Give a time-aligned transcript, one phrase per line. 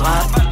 [0.00, 0.45] Rap.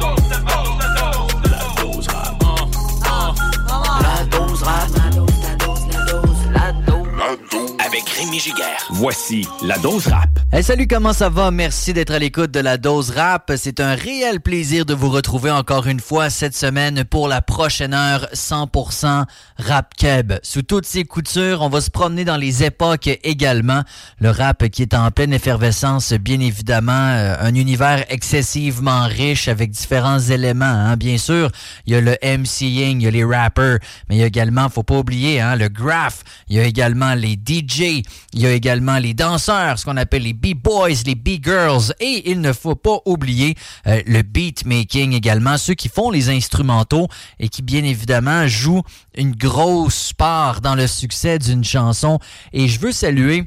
[7.95, 8.87] Avec Rémi Giguère.
[8.89, 10.27] Voici la dose rap.
[10.51, 11.49] Hey, salut, comment ça va?
[11.49, 13.53] Merci d'être à l'écoute de la dose rap.
[13.55, 17.93] C'est un réel plaisir de vous retrouver encore une fois cette semaine pour la prochaine
[17.93, 19.23] heure 100%
[19.59, 20.33] rap keb.
[20.43, 23.83] Sous toutes ses coutures, on va se promener dans les époques également.
[24.19, 29.71] Le rap qui est en pleine effervescence, bien évidemment, euh, un univers excessivement riche avec
[29.71, 30.65] différents éléments.
[30.65, 30.97] Hein.
[30.97, 31.49] Bien sûr,
[31.85, 34.67] il y a le MCing, il y a les rappers, mais il y a également,
[34.67, 36.23] faut pas oublier, hein, le graph.
[36.49, 37.84] Il y a également les DJ,
[38.33, 42.41] il y a également les danseurs, ce qu'on appelle les B-boys, les B-girls, et il
[42.41, 43.55] ne faut pas oublier
[43.87, 47.07] euh, le beatmaking également, ceux qui font les instrumentaux
[47.39, 48.83] et qui bien évidemment jouent
[49.17, 52.19] une grosse part dans le succès d'une chanson.
[52.53, 53.45] Et je veux saluer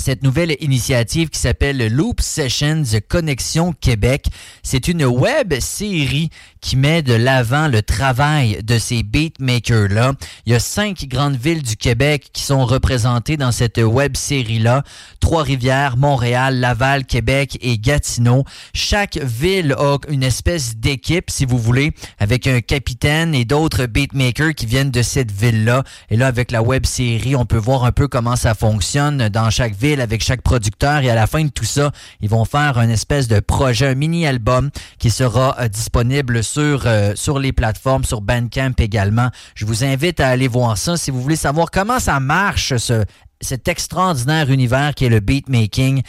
[0.00, 4.26] cette nouvelle initiative qui s'appelle Loop Sessions Connexion Québec.
[4.62, 6.30] C'est une web série
[6.60, 10.12] qui met de l'avant le travail de ces beatmakers-là.
[10.46, 14.82] Il y a cinq grandes villes du Québec qui sont représentées dans cette web série-là.
[15.20, 18.44] Trois-Rivières, Montréal, Laval, Québec et Gatineau.
[18.74, 24.54] Chaque ville a une espèce d'équipe, si vous voulez, avec un capitaine et d'autres beatmakers
[24.54, 25.84] qui viennent de cette ville-là.
[26.10, 29.50] Et là, avec la web série, on peut voir un peu comment ça fonctionne dans
[29.50, 31.00] chaque ville avec chaque producteur.
[31.00, 31.90] Et à la fin de tout ça,
[32.20, 37.14] ils vont faire un espèce de projet, un mini-album qui sera euh, disponible sur, euh,
[37.16, 39.30] sur les plateformes, sur Bandcamp également.
[39.54, 43.04] Je vous invite à aller voir ça si vous voulez savoir comment ça marche, ce,
[43.40, 46.02] cet extraordinaire univers qui est le beatmaking.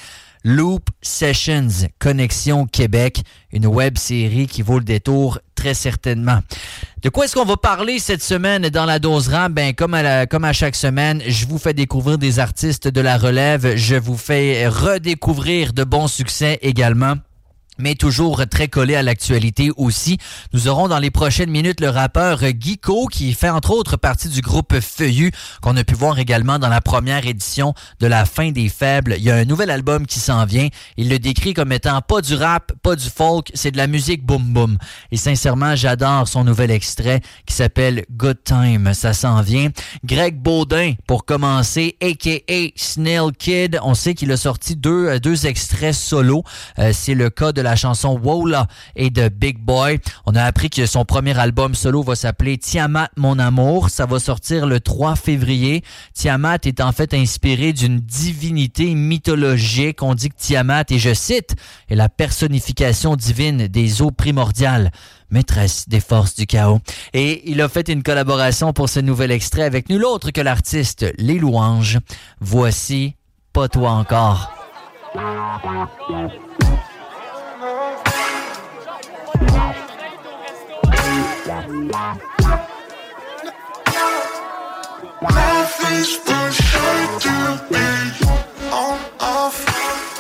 [0.44, 3.22] Loop Sessions, Connexion Québec,
[3.52, 6.40] une web série qui vaut le détour très certainement.
[7.04, 9.52] De quoi est-ce qu'on va parler cette semaine dans la dose rap?
[9.52, 13.02] Ben, comme à, la- comme à chaque semaine, je vous fais découvrir des artistes de
[13.02, 13.76] la relève.
[13.76, 17.16] Je vous fais redécouvrir de bons succès également
[17.82, 20.18] mais toujours très collé à l'actualité aussi.
[20.54, 24.42] Nous aurons dans les prochaines minutes le rappeur Geeko qui fait entre autres partie du
[24.42, 25.32] groupe Feuillu
[25.62, 29.16] qu'on a pu voir également dans la première édition de La fin des faibles.
[29.18, 30.68] Il y a un nouvel album qui s'en vient.
[30.98, 34.26] Il le décrit comme étant pas du rap, pas du folk, c'est de la musique
[34.26, 34.78] boom boom.
[35.12, 38.94] Et sincèrement, j'adore son nouvel extrait qui s'appelle Good Time.
[38.94, 39.70] Ça s'en vient.
[40.04, 43.80] Greg Baudin pour commencer, aka Snail Kid.
[43.84, 46.44] On sait qu'il a sorti deux, euh, deux extraits solo.
[46.80, 50.00] Euh, c'est le cas de la chanson Wola et de Big Boy.
[50.26, 53.90] On a appris que son premier album solo va s'appeler Tiamat Mon Amour.
[53.90, 55.84] Ça va sortir le 3 février.
[56.14, 60.04] Tiamat est en fait inspiré d'une divinité mythologique.
[60.04, 61.56] On dit que Tiamat, et je cite,
[61.90, 64.92] est la personnification divine des eaux primordiales
[65.32, 66.80] maîtresse des forces du chaos.
[67.14, 71.06] Et il a fait une collaboration pour ce nouvel extrait avec nul autre que l'artiste
[71.18, 72.00] Les Louanges.
[72.40, 73.16] Voici
[73.54, 74.54] Pas toi encore.
[85.92, 87.30] Is too short to
[88.72, 89.66] on, off,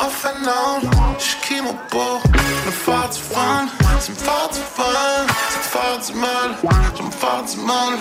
[0.01, 0.81] off and on.
[1.17, 1.73] Je me
[5.71, 6.57] Fahr zu mal,
[7.11, 7.97] Fahr zu mal.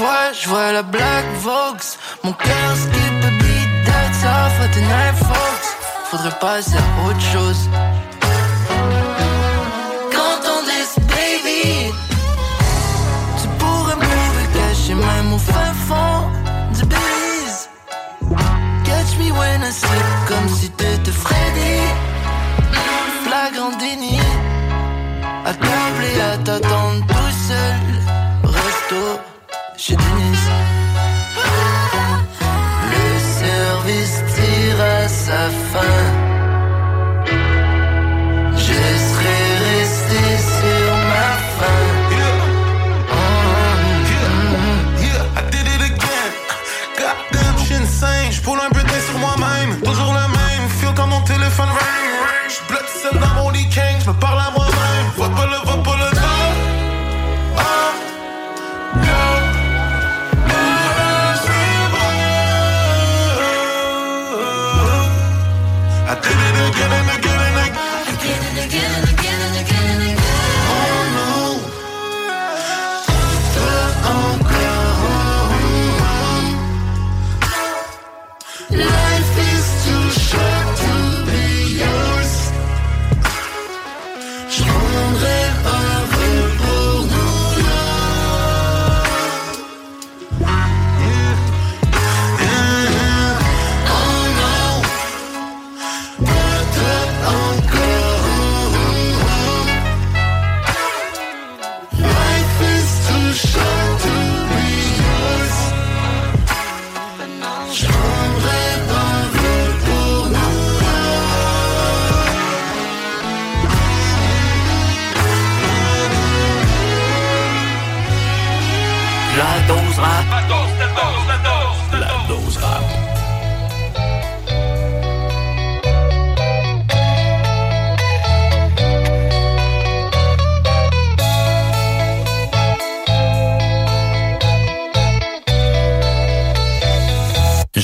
[0.00, 1.98] fois, je vois la Black Vox.
[2.24, 5.68] Mon cœur skip a beat, that's off at the night, folks.
[6.10, 7.68] Faudrait passer à autre chose.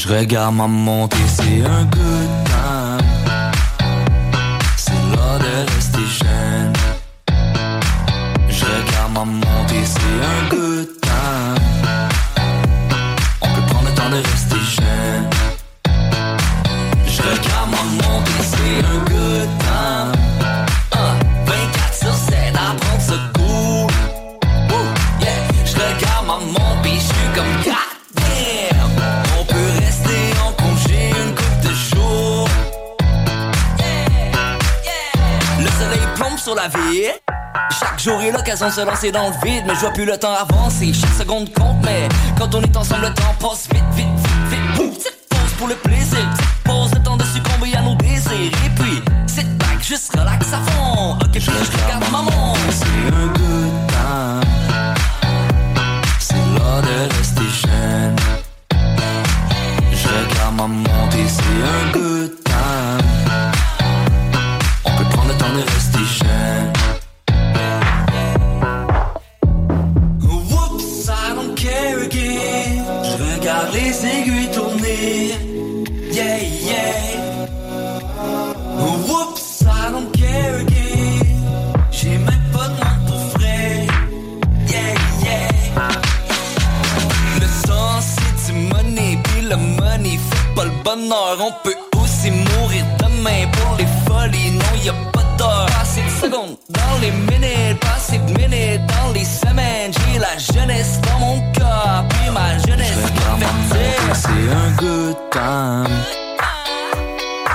[0.08, 3.50] Je regarde ma montée, c'est un good time.
[4.76, 6.72] C'est l'heure de rester jeune.
[8.48, 10.65] Je regarde ma montée, c'est un good time.
[38.58, 40.90] On se lancer dans le vide, mais je vois plus le temps avancer.
[40.92, 42.08] Chaque seconde compte, mais
[42.38, 44.06] quand on est ensemble, le temps passe vite, vite,
[44.48, 44.94] vite, vite.
[44.94, 48.32] Petite pause pour le plaisir, petite pause, le temps de succomber à nos désirs.
[48.32, 51.12] Et puis, sit back, juste relax à fond.
[51.12, 52.36] Ok, puis je regarde maman.
[96.68, 102.04] Dans les minutes, pas ces minutes, dans les semaines, j'ai la jeunesse dans mon corps,
[102.08, 105.87] puis ma jeunesse Je C'est un good time.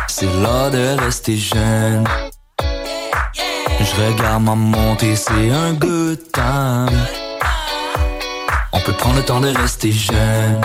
[0.08, 2.08] C'est l'heure de rester jeune.
[3.80, 6.88] Je regarde ma montée, c'est un good time.
[8.72, 10.62] On peut prendre le temps de rester jeune.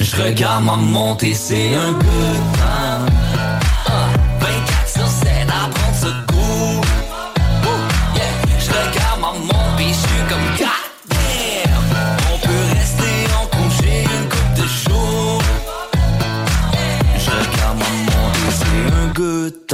[0.00, 2.63] Je regarde ma montée, c'est un good time.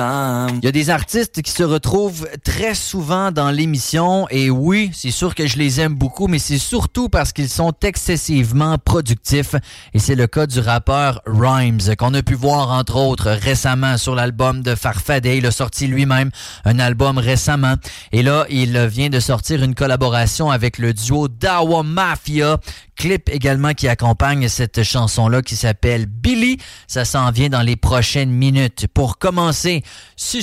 [0.00, 0.49] Time.
[0.62, 5.10] Il y a des artistes qui se retrouvent très souvent dans l'émission et oui, c'est
[5.10, 9.54] sûr que je les aime beaucoup, mais c'est surtout parce qu'ils sont excessivement productifs
[9.94, 14.14] et c'est le cas du rappeur Rhymes qu'on a pu voir entre autres récemment sur
[14.14, 15.38] l'album de Farfadet.
[15.38, 16.30] Il a sorti lui-même
[16.66, 17.76] un album récemment
[18.12, 22.58] et là, il vient de sortir une collaboration avec le duo Dawa Mafia
[23.00, 26.58] clip également qui accompagne cette chanson-là qui s'appelle Billy.
[26.86, 28.88] Ça s'en vient dans les prochaines minutes.
[28.92, 29.82] Pour commencer,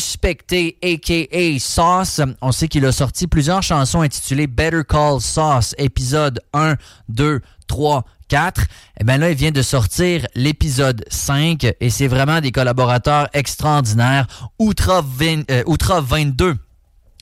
[0.08, 2.22] Suspecté aka Sauce.
[2.42, 6.76] On sait qu'il a sorti plusieurs chansons intitulées Better Call Sauce, épisode 1,
[7.10, 8.62] 2, 3, 4.
[9.02, 14.28] Et bien là, il vient de sortir l'épisode 5 et c'est vraiment des collaborateurs extraordinaires.
[14.60, 16.56] Outra, 20, euh, Outra 22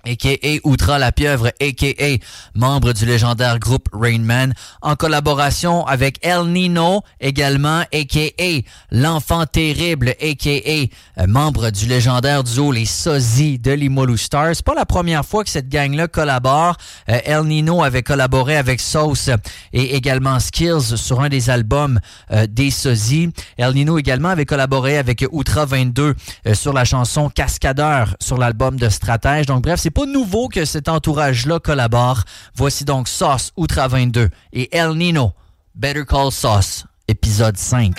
[0.05, 0.59] a.k.a.
[0.63, 2.17] Outra la pieuvre, a.k.a.
[2.53, 8.61] membre du légendaire groupe Rainman, en collaboration avec El Nino, également, a.k.a.
[8.91, 11.21] l'enfant terrible, a.k.a.
[11.21, 14.55] Euh, membre du légendaire duo Les Sosies de Limolu Stars.
[14.55, 16.77] C'est pas la première fois que cette gang-là collabore.
[17.09, 19.29] Euh, El Nino avait collaboré avec Sauce
[19.73, 21.99] et également Skills sur un des albums
[22.31, 23.31] euh, des Sosies.
[23.57, 26.15] El Nino également avait collaboré avec Outra 22
[26.53, 29.45] sur la chanson Cascadeur sur l'album de Stratège.
[29.45, 32.23] Donc bref, c'est pas nouveau que cet entourage-là collabore.
[32.53, 35.31] Voici donc Sauce Outra 22 et El Nino,
[35.73, 37.95] Better Call Sauce, épisode 5.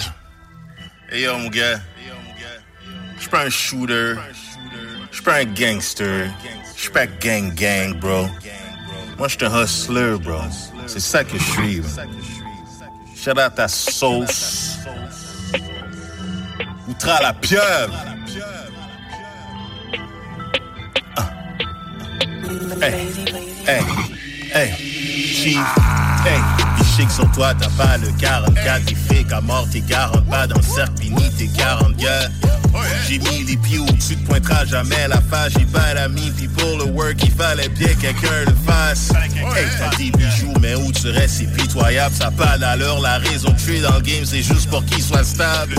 [1.11, 1.81] Hey yo mon gars,
[3.17, 4.15] je suis pas un shooter,
[5.11, 6.31] je suis pas un gangster,
[6.77, 8.27] je suis pas gang gang bro.
[9.17, 10.41] Moi je suis un hustler bro,
[10.87, 11.83] c'est ça que je suis.
[13.17, 14.77] Shout out à Sauce,
[16.89, 17.95] Outra la pieuvre.
[22.21, 23.09] Hey,
[23.67, 23.83] hey,
[24.57, 25.61] hey, chief,
[26.25, 26.67] hey.
[26.97, 30.57] Chic sur toi, t'as pas le 44 T'es fait à mort, t'es 40 pas dans
[30.57, 32.29] le cercle, ni t'es 40 gars
[33.07, 36.79] J'ai mis les pieds au-dessus, te pointera jamais la face J'ai pas l'ami, puis pour
[36.79, 39.11] le work, il fallait bien quelqu'un le fasse.
[39.11, 43.51] Hey, t'as des bijoux, mais où tu restes, c'est pitoyable Ça pas d'allure, la raison
[43.51, 45.75] de tuer dans le game, c'est juste pour qu'il soit stable.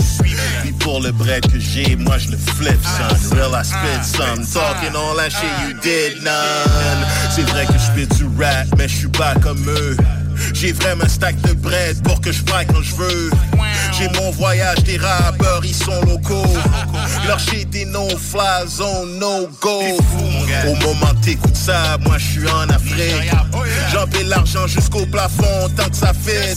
[0.62, 3.34] Puis pour le bread que j'ai, moi je le flip, son.
[3.34, 7.06] Real, I spit some, talking all that shit you did none.
[7.34, 9.96] C'est vrai que je du rap, mais je suis pas comme eux
[10.54, 13.30] j'ai vraiment un stack de bread pour que je fasse quand je veux.
[13.98, 16.46] J'ai mon voyage des rappeurs, ils sont locaux.
[17.26, 19.80] Leur shit est no fly zone, no go.
[20.68, 23.32] Au moment t'écoutes ça, moi je suis en Afrique.
[23.92, 26.56] J'envoie l'argent jusqu'au plafond tant que ça fait.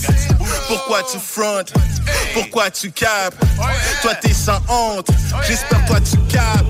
[0.67, 1.65] Pourquoi tu front?
[2.33, 3.43] Pourquoi tu capes?
[4.03, 5.10] Toi t'es sans honte,
[5.48, 6.65] j'espère toi tu capes.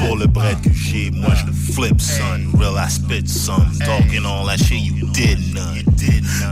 [0.00, 2.58] Pour le bread que j'ai, moi je le flip son.
[2.58, 3.70] Real I spit some.
[3.78, 5.84] Talking all that shit you did none.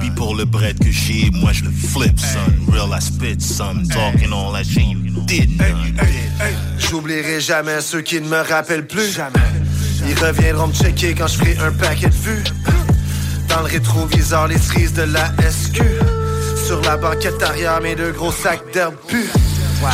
[0.00, 2.72] Puis pour le bread que j'ai, moi je le flip son.
[2.72, 3.86] Real I spit some.
[3.88, 5.96] Talking all that shit you did none.
[6.78, 9.18] J'oublierai jamais ceux qui ne me rappellent plus.
[10.06, 12.44] Ils reviendront me checker quand je ferai un paquet de vues.
[13.48, 15.82] Dans le rétroviseur, les cerises de la SQ.
[16.66, 19.24] Sur la banquette arrière, mes deux gros sacs d'herbe pu.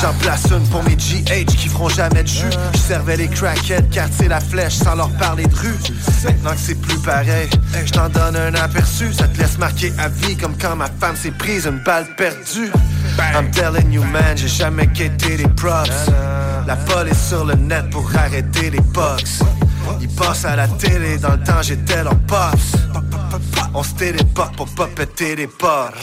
[0.01, 2.51] J'en place une pour mes GH qui feront jamais de jus.
[2.73, 5.75] Je servais les crackheads, quartier la flèche sans leur parler de rue.
[6.25, 7.49] Maintenant que c'est plus pareil,
[7.85, 9.13] je t'en donne un aperçu.
[9.13, 12.71] Ça te laisse marquer à vie comme quand ma femme s'est prise une balle perdue.
[13.35, 15.91] I'm telling you man, j'ai jamais quitté les props.
[16.67, 19.41] La police sur le net pour arrêter les box.
[20.01, 22.77] Ils passent à la télé, dans le temps j'étais leur pops.
[23.75, 25.95] On se téléporte pour pas péter les portes.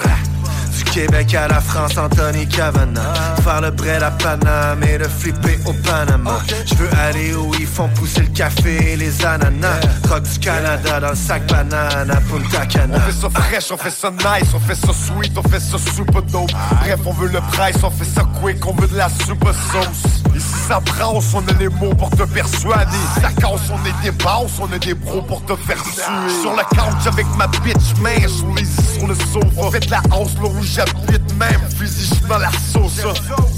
[0.77, 3.13] Du Québec à la France, Anthony Cavana.
[3.43, 6.39] Faire le bread à Panama et le flipper au Panama.
[6.65, 9.79] Je veux aller où ils font pousser le café et les ananas.
[10.07, 12.95] Rock du Canada dans le sac banane à Punta Cana.
[12.95, 15.77] On fait ça fresh, on fait ça nice, on fait ça sweet, on fait ça
[15.77, 16.51] super dope.
[16.81, 20.23] Bref, on veut le price, on fait ça quick, on veut de la super sauce.
[20.67, 22.97] Ça brasse, on a les mots pour te persuader.
[23.21, 26.41] Ça casse, on est des boss, on a des bros pour te faire suer.
[26.41, 29.47] Sur la couch avec ma bitch, man, sur les sur le sofa.
[29.57, 33.01] On fait de la house là où j'habite même, fusil j'suis dans la sauce.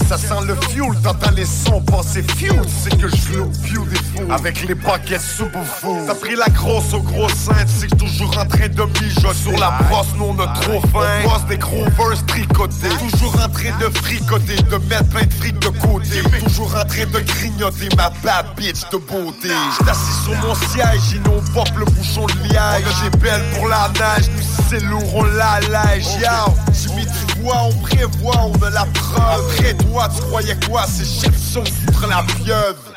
[0.07, 2.61] Ça sent le fuel, t'entends les sons passer fuel.
[2.83, 6.03] C'est que je le beautiful avec les paquets super fous.
[6.05, 9.37] T'as pris la grosse au gros sein, sais que toujours en train de mijoter.
[9.39, 11.07] Sur la brosse, nous on a trop faim.
[11.25, 12.89] On des gros verses tricotés.
[13.09, 16.21] Toujours en train de fricoter, de mettre plein de fric de côté.
[16.43, 19.49] Toujours en de grignoter ma bad bitch de beauté.
[19.49, 21.21] J'suis assis sur mon siège,
[21.53, 25.23] pop le bouchon de a des belles pour la neige, nous si c'est lourd, on
[25.23, 26.07] l'allège.
[26.19, 29.45] Yo, j'ai mis du bois, on prévoit, on a la preuve.
[29.51, 30.83] Après toi, tu croyais quoi?
[30.87, 32.93] C'est chef son foutre la pieuvre.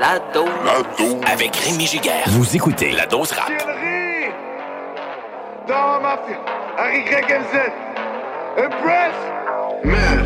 [0.00, 0.48] La dose.
[1.26, 2.28] Avec Rémi Giguère.
[2.28, 3.46] Vous écoutez La dose rap.
[3.46, 4.30] Thierry
[5.66, 6.36] Dans ma fille,
[6.78, 7.86] Harry Greg MZ
[8.58, 9.14] Impress
[9.84, 10.24] Man,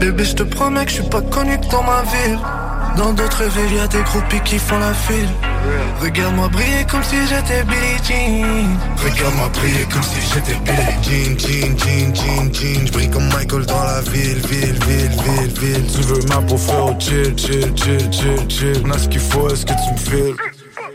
[0.00, 2.38] Bébé, je te promets que je suis pas connu que dans ma ville.
[2.96, 5.28] Dans d'autres villes, y a des groupies qui font la file.
[6.00, 8.78] Regarde-moi briller comme si j'étais Billie Jean.
[9.04, 12.86] Regarde-moi briller comme si j'étais Billie Jean, Jean, Jean, Jean, Jean.
[12.86, 15.86] J'brille comme Michael dans la ville, ville, ville, ville, ville.
[15.92, 18.82] Tu veux ma pour faire chill, chill, chill, chill, chill.
[18.84, 20.36] On a ce qu'il faut, est-ce que tu me files?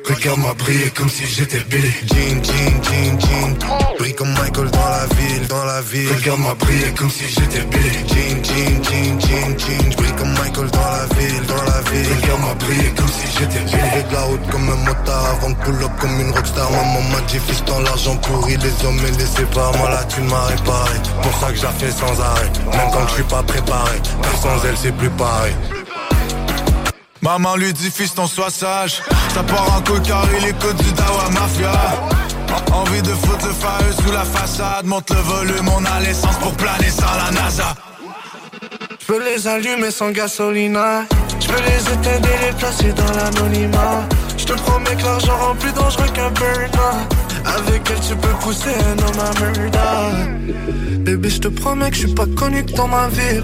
[0.06, 3.96] Regarde-moi briller comme si j'étais Billy Jean, Jean, Jean, Jean.
[3.98, 6.10] Brille comme Michael dans la ville, dans la ville.
[6.14, 9.92] Regarde-moi briller comme si j'étais Billy Jean, Jean, Jean, Jean, Jean.
[9.92, 12.08] J'brille comme Michael dans la ville, dans la ville.
[12.22, 14.04] Regarde-moi briller comme si j'étais Billy.
[14.10, 16.70] De la route comme un motard avant de pull up comme une rockstar.
[16.70, 20.20] Maman m'a dit fils dans l'argent pourri Les hommes et les séparent, moi là tu
[20.22, 20.96] m'as réparé.
[21.22, 22.52] Pour ça que j'ai fait sans arrêt.
[22.72, 23.98] Même quand je suis pas préparé.
[24.42, 25.54] Sans elle c'est plus pareil
[27.24, 29.02] Maman lui dit fils ton sois sage.
[29.34, 31.72] Ça part en coca et les codes du Dawa Mafia.
[32.74, 34.86] Envie de foutre le fire sous la façade.
[34.86, 37.76] Monte le volume, on a l'essence pour planer sans la NASA.
[39.00, 41.06] Je peux les allumer sans gasolina.
[41.40, 44.04] Je peux les éteindre et les placer dans l'anonymat.
[44.38, 46.68] Je te promets que l'argent rend plus dangereux qu'un burner
[47.46, 50.98] avec elle tu peux pousser un homme à murder.
[51.00, 53.44] Bébé je te promets que je suis pas connu que dans ma ville.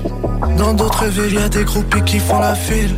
[0.58, 2.96] Dans d'autres villes y'a des groupies qui font la file.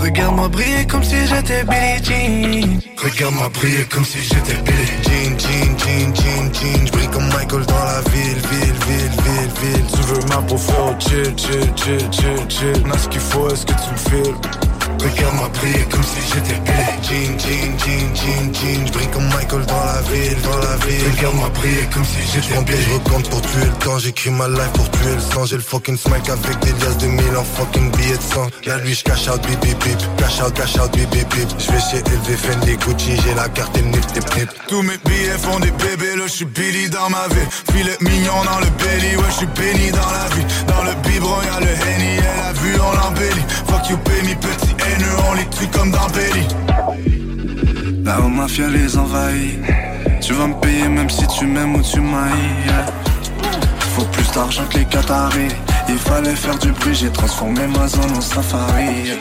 [0.00, 2.80] Regarde-moi briller comme si j'étais Billie Jean.
[2.96, 6.86] Regarde-moi briller comme si j'étais Billie Jean, Jean, Jean, Jean, Jean.
[6.86, 9.84] J'brille comme Michael dans la ville, ville, ville, ville, ville.
[9.92, 12.82] Tu veux ma pour faire chill, chill, chill, chill, chill.
[12.86, 14.34] On a ce qu'il faut, est-ce que tu me files?
[14.98, 18.86] Regarde-moi briller comme si j'étais Billy Jean, Jean, Jean, Jean, Jean.
[18.86, 21.04] J'brille comme Michael dans la ville, dans la ville.
[21.16, 24.72] Regarde-moi briller comme si j'étais Billy Je recompte pour tuer le temps, j'écris ma life
[24.74, 25.44] pour tuer le sang.
[25.46, 28.46] J'ai le fucking smack avec des liasses de mille en fucking billets de sang.
[28.66, 29.98] Y'a lui j'cash out bip bip bip.
[30.18, 31.48] Cash out, cash out bip bip bip.
[31.58, 34.50] J'vais chez LV Fendi Gucci, j'ai la carte et le nip tip nip.
[34.68, 38.58] Tous mes billets font des bébés, là j'suis Billy dans ma vie Filet mignon dans
[38.58, 40.46] le belly, ouais j'suis béni dans la vie.
[40.66, 43.46] Dans le biberon y'a le Henny, elle a vu on l'embellit.
[43.66, 46.46] Fuck you pay me petit haineux, on les comme dans Belly.
[48.04, 49.60] La haut mafia les envahit.
[50.20, 52.84] Tu vas me payer même si tu m'aimes ou tu m'haïs
[53.94, 55.54] Faut plus d'argent que les Qataris.
[55.88, 59.12] Il fallait faire du bruit, j'ai transformé ma zone en safari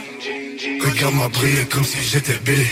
[0.85, 2.67] Regarde-moi briller comme si j'étais Billy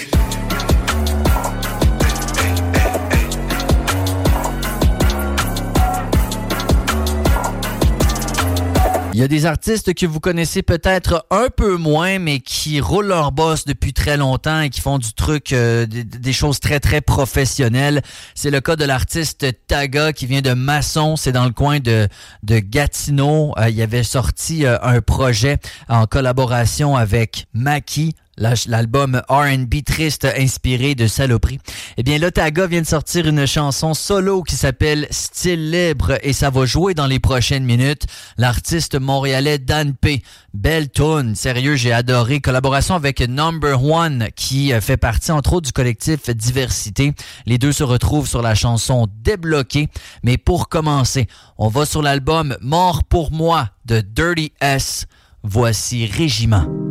[9.16, 13.08] Il y a des artistes que vous connaissez peut-être un peu moins, mais qui roulent
[13.08, 17.00] leur boss depuis très longtemps et qui font du truc, euh, des, choses très, très
[17.00, 18.02] professionnelles.
[18.34, 21.16] C'est le cas de l'artiste Taga qui vient de Masson.
[21.16, 22.10] C'est dans le coin de,
[22.44, 23.54] de Gatineau.
[23.58, 30.96] Euh, il avait sorti euh, un projet en collaboration avec Maki, l'album R&B triste inspiré
[30.96, 31.60] de Saloperie.
[31.98, 36.50] Eh bien, Lotaga vient de sortir une chanson solo qui s'appelle Style libre et ça
[36.50, 38.06] va jouer dans les prochaines minutes.
[38.38, 40.22] L'artiste montréalais Dan P.
[40.54, 42.42] Belle tune, sérieux, j'ai adoré.
[42.42, 47.14] Collaboration avec Number One qui fait partie entre autres du collectif Diversité.
[47.46, 49.90] Les deux se retrouvent sur la chanson Débloqué.
[50.24, 55.06] Mais pour commencer, on va sur l'album Mort pour moi de Dirty S.
[55.44, 56.85] Voici Régiment.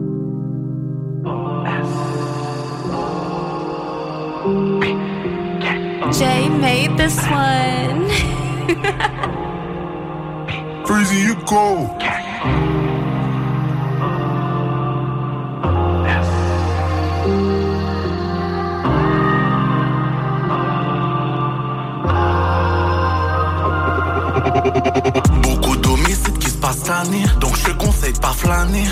[6.19, 8.09] Jay made this one.
[10.87, 11.91] Freezy, you go.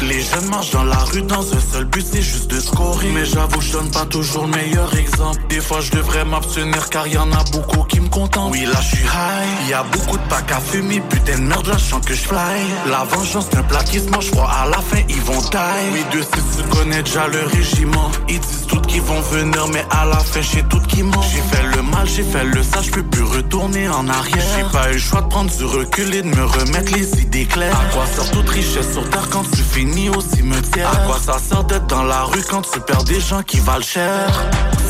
[0.03, 3.09] Les jeunes marchent dans la rue dans un seul but c'est juste de scorer.
[3.15, 5.41] Mais j'avoue je donne pas toujours le meilleur exemple.
[5.49, 8.53] Des fois je devrais m'abstenir car y en a beaucoup qui me contentent.
[8.53, 9.69] Oui là je suis high.
[9.71, 12.21] Y a beaucoup de packs à fumer Putain de merde là je sens que je
[12.21, 12.61] fly.
[12.91, 15.91] La vengeance d'un plat qui se mange froid à la fin ils vont taille.
[15.95, 18.11] Oui de si tu connais déjà le régiment.
[18.29, 21.41] Ils disent tout qu'ils vont venir mais à la fin j'ai tout qui ment J'ai
[21.57, 24.45] fait le mal j'ai fait le ça je peux plus retourner en arrière.
[24.57, 27.47] J'ai pas eu le choix de prendre du recul et de me remettre les idées
[27.47, 27.79] claires.
[27.81, 30.91] À quoi sert toute richesse sur quand tu finis au cimetière.
[30.91, 33.85] À quoi ça sert d'être dans la rue quand tu perds des gens qui valent
[33.85, 34.29] cher?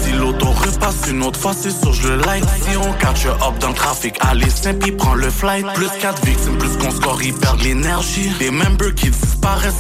[0.03, 2.45] Si l'auto repasse une autre fois c'est sûr je le like.
[2.63, 5.67] Si on catch up dans le trafic allez simple il prend le flight.
[5.75, 8.31] Plus 4 victimes plus qu'on score ils perdent l'énergie.
[8.39, 9.11] Des members qui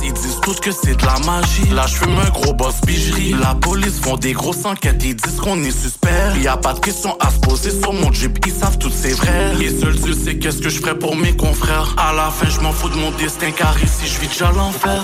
[0.05, 3.35] ils disent tous que c'est de la magie Là je fume un gros boss pigerie
[3.41, 6.81] La police font des grosses enquêtes ils disent qu'on est suspect Y a pas de
[6.81, 10.15] questions à se poser sur mon jeep ils savent tout c'est vrai Et seul Dieu
[10.15, 12.97] sait qu'est-ce que je ferais pour mes confrères À la fin je m'en fous de
[12.97, 15.03] mon destin car ici je vis déjà l'enfer.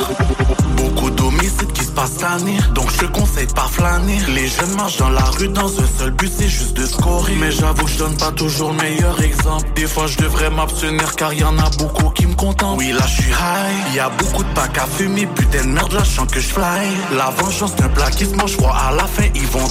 [0.76, 4.18] Beaucoup d'homicides qui se passent l'année, donc je te conseille pas flâner.
[4.28, 7.34] Les jeunes marchent dans la rue dans un seul but, c'est juste de scorer.
[7.34, 9.66] Mais j'avoue, je donne pas toujours le meilleur exemple.
[9.74, 12.78] Des fois, je devrais m'abstenir car y en a beaucoup qui me contentent.
[12.78, 13.94] Oui, là, je suis high.
[13.94, 16.86] Y a beaucoup de packs à fumer, putain de merde, là, je que je fly.
[17.16, 19.66] La vengeance d'un plat qui se mange froid, à la fin, ils vont.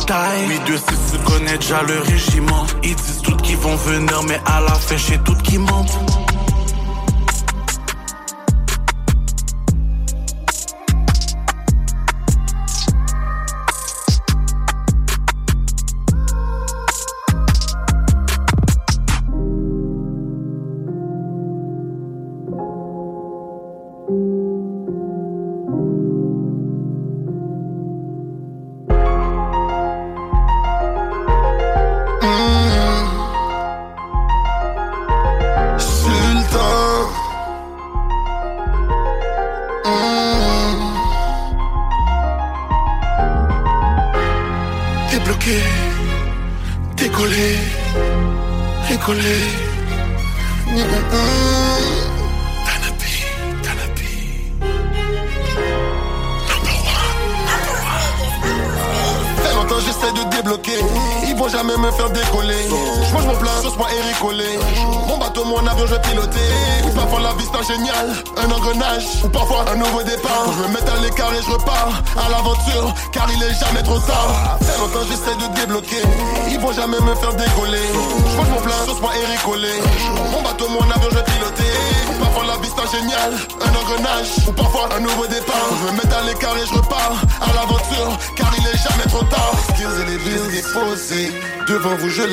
[0.48, 2.66] Mes deux six se connaissent déjà le régiment.
[2.84, 5.98] Ils disent toutes qu'ils vont venir, mais à la fin, j'ai toutes qui mentent.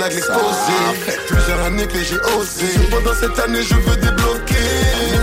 [0.09, 2.67] Plusieurs années que j'ai osé.
[2.91, 4.55] Pendant cette année, je veux débloquer.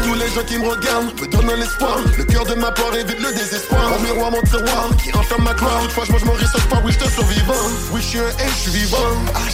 [0.04, 2.00] Tous les gens qui me regardent me donnent l'espoir.
[2.18, 3.90] Le cœur de ma poire évite le désespoir.
[3.90, 5.82] Mon miroir, mon tiroir qui enferme ma gloire.
[5.84, 6.82] Toutefois, je mange research pas.
[6.84, 7.54] Oui, je te survivant.
[7.92, 8.98] Oui, je suis un et je suis vivant.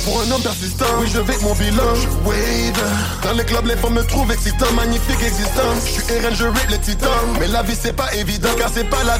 [0.05, 1.95] Pour un homme persistant, oui, je vais mon bilan.
[1.95, 2.83] Je wave.
[3.23, 4.71] Dans les clubs, les femmes me trouvent excitant.
[4.75, 5.83] Magnifique existence.
[5.85, 7.09] Je suis RN, je rape les titans.
[7.39, 9.17] Mais la vie, c'est pas évident car c'est pas la.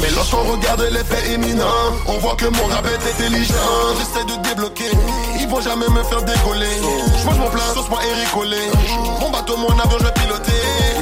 [0.00, 3.54] Mais lorsqu'on regarde les faits éminents, on voit que mon rap est intelligent.
[3.98, 4.90] J'essaie de débloquer.
[5.54, 6.82] Vont jamais me faire décoller.
[7.16, 8.58] Je mange mon plat, sauce moi Eric Collé.
[9.20, 10.50] Mon bateau, mon avion, je vais piloter.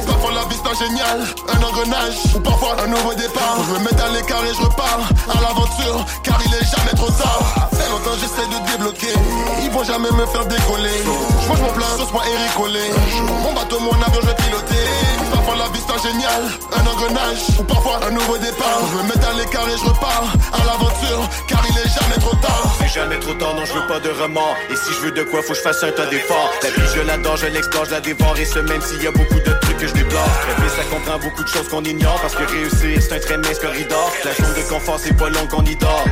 [0.05, 2.35] Parfois la vista géniale, un engrenage.
[2.35, 3.57] Ou parfois un nouveau départ.
[3.65, 6.05] Je me mets à l'écart et je repars à l'aventure.
[6.21, 7.67] Car il est jamais trop tard.
[7.73, 9.17] Fait longtemps j'essaie de débloquer.
[9.63, 11.01] Ils vont jamais me faire décoller.
[11.01, 12.91] Je mange mon plat, sauce moi Eric Collé.
[13.41, 14.85] Mon bateau, mon avion, je vais piloter.
[15.43, 17.59] Ou parfois la vista géniale, un engrenage.
[17.59, 18.79] Ou parfois un nouveau départ.
[18.91, 21.29] Je me mets à l'écart et je repars à l'aventure.
[21.47, 22.75] Car il est jamais trop tard.
[22.79, 24.55] C'est jamais trop tard, non, je veux pas de remords.
[24.69, 26.49] Et si je veux de quoi, faut que je fasse un tas d'efforts.
[26.63, 28.37] La vie, je l'adore, je l'explore, je la dévore.
[28.37, 30.29] Et ce, même s'il y a beaucoup de trucs que je déplore.
[30.47, 32.19] Rêver, ça comprend beaucoup de choses qu'on ignore.
[32.21, 34.11] Parce que réussir, c'est un très mince corridor.
[34.23, 36.05] La zone de confort, c'est pas long qu'on y dort.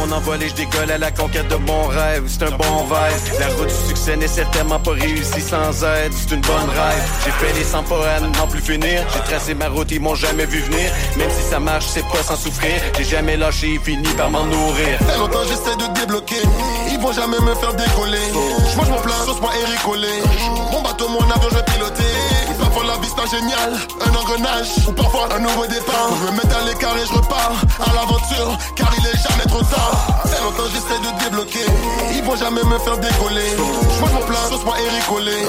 [0.00, 2.24] Mon envol et je décolle à la conquête de mon rêve.
[2.26, 3.38] C'est un bon vibe.
[3.38, 6.12] La route du succès n'est certainement pas réussie sans aide.
[6.14, 7.04] C'est une bonne rêve.
[7.24, 9.04] J'ai fait les 100 pas n'en plus finir.
[9.12, 10.90] J'ai tracé ma route, ils m'ont jamais vu venir.
[11.18, 12.80] Même si ça marche, c'est pas sans souffrir.
[12.96, 14.98] J'ai jamais lâché, fini par m'en nourrir.
[15.06, 16.42] Fait longtemps j'essaie de débloquer.
[16.90, 18.18] Ils vont jamais me faire décoller.
[18.72, 19.50] Je mange mon plat, sauce moi
[19.84, 20.08] Collé.
[20.72, 21.62] Mon bateau, mon avion, je vais
[23.20, 24.88] un engrenage.
[24.88, 26.08] Ou parfois un nouveau départ.
[26.16, 28.56] Je me mets à l'écart et je repars à l'aventure.
[28.74, 30.22] Car il est jamais trop tard.
[30.24, 31.66] Fait longtemps j'essaie de débloquer.
[32.14, 33.50] Ils vont jamais me faire décoller.
[33.56, 35.44] Je mange mon plat, sauce moi Eric Collé.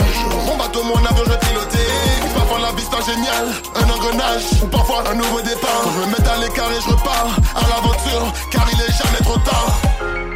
[0.48, 2.26] Mon bateau, mon avion, je.
[2.26, 4.44] Ou parfois la vista géniale, un engrenage.
[4.64, 5.84] Ou parfois un nouveau départ.
[5.96, 8.34] Je me mets à l'écart et je repars à l'aventure.
[8.52, 10.31] Car il est jamais trop tard.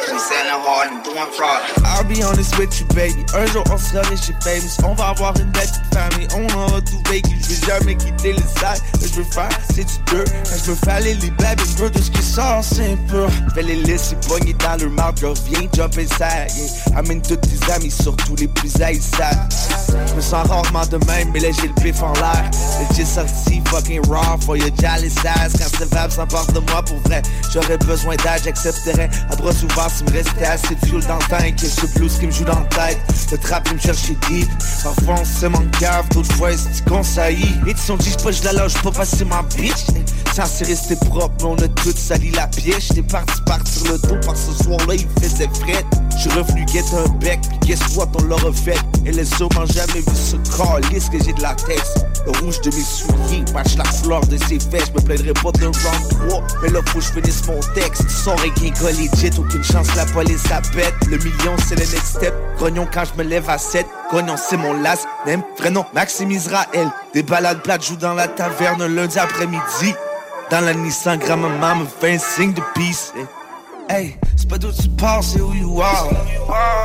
[0.00, 1.62] Selling hard and doing fraud.
[1.84, 3.24] I'll be honest with you, baby.
[3.34, 4.78] Un jour, on sera riche et famous.
[4.84, 5.68] On va avoir une belle
[6.34, 7.36] On aura tout vécu.
[7.42, 8.78] Je vais jamais quitter les salles.
[9.00, 10.24] Je veux faire, c'est du deux.
[10.46, 13.28] Je veux faire les baby girl de ce qui sort, c'est pur.
[13.50, 15.18] Je vais les laisser pogner dans leur mouth.
[15.20, 16.48] Je reviens, jump inside.
[16.56, 16.98] Yeah.
[16.98, 19.48] Amène tous tes amis, surtout les plus haïssables.
[20.08, 22.50] Je me sens rarement de même, mais là, j'ai le pif en l'air.
[22.96, 25.52] J'ai sorti fucking raw for your jolly size.
[25.58, 29.10] Quand ce vibe s'emporte de moi pour vrai, j'aurais besoin d'aide, j'accepterais.
[29.30, 31.62] À bras ouverts s'il me restait assez de fuel dans le tank.
[31.62, 32.98] Et ce blues qui me joue dans la tête.
[33.30, 34.48] Le trap vient me chercher deep.
[35.08, 37.56] On se mon cave, d'autres fois c'est qu'on saillit.
[37.66, 39.86] Et tu sont dit, pas, la loge, pas passer ma bitch.
[40.34, 42.88] Censé rester propre, mais on a tout sali la pièce.
[42.88, 45.84] J'étais parti partir le dos par ce soir-là, il faisait fret.
[46.22, 48.78] J'suis revenu get un bec, guess what, on l'a refait.
[49.04, 51.82] Et les hommes jamais vu ce calice que j'ai de la tête.
[52.24, 54.86] Le rouge de mes souliers match la fleur de ses fesses.
[54.86, 58.08] Je me plaindrai pas d'un round 3, mais là faut que je finisse mon texte.
[58.08, 60.94] Son reggae legit, aucune chance la police à pète.
[61.10, 62.34] Le million c'est le next step.
[62.56, 63.84] Grognon quand je me lève à 7.
[64.12, 65.42] Grognon c'est mon last name.
[65.58, 66.88] Vrai nom, Maxime Israël.
[67.14, 69.92] Des balades plates jouent dans la taverne lundi après-midi.
[70.52, 73.12] Dans la Nissan, grand-maman me fait un signe de peace.
[73.88, 76.08] Hey, c'est pas d'où tu pars, c'est où you are.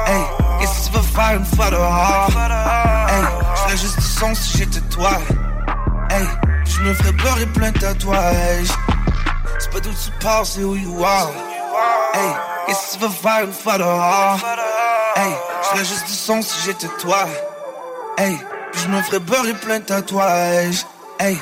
[0.06, 0.24] Hey,
[0.60, 2.30] qu'est-ce que tu veux faire une fois dehors?
[3.10, 3.24] Hey,
[3.56, 5.12] je ferais juste du son si j'étais toi.
[6.10, 6.28] Hey,
[6.66, 8.72] je me ferais pleurer plein de tatouages.
[9.60, 11.32] C'est pas d'où tu pars, c'est où you are.
[12.14, 12.32] Hey,
[12.68, 14.40] qu'est-ce que tu veux faire une fois dehors?
[15.16, 15.34] Hey,
[15.64, 17.26] je ferais juste du son si j'étais toi.
[18.18, 18.38] Hey,
[18.74, 20.86] je me ferais beurrer plein de tatouages.
[21.20, 21.38] Hey.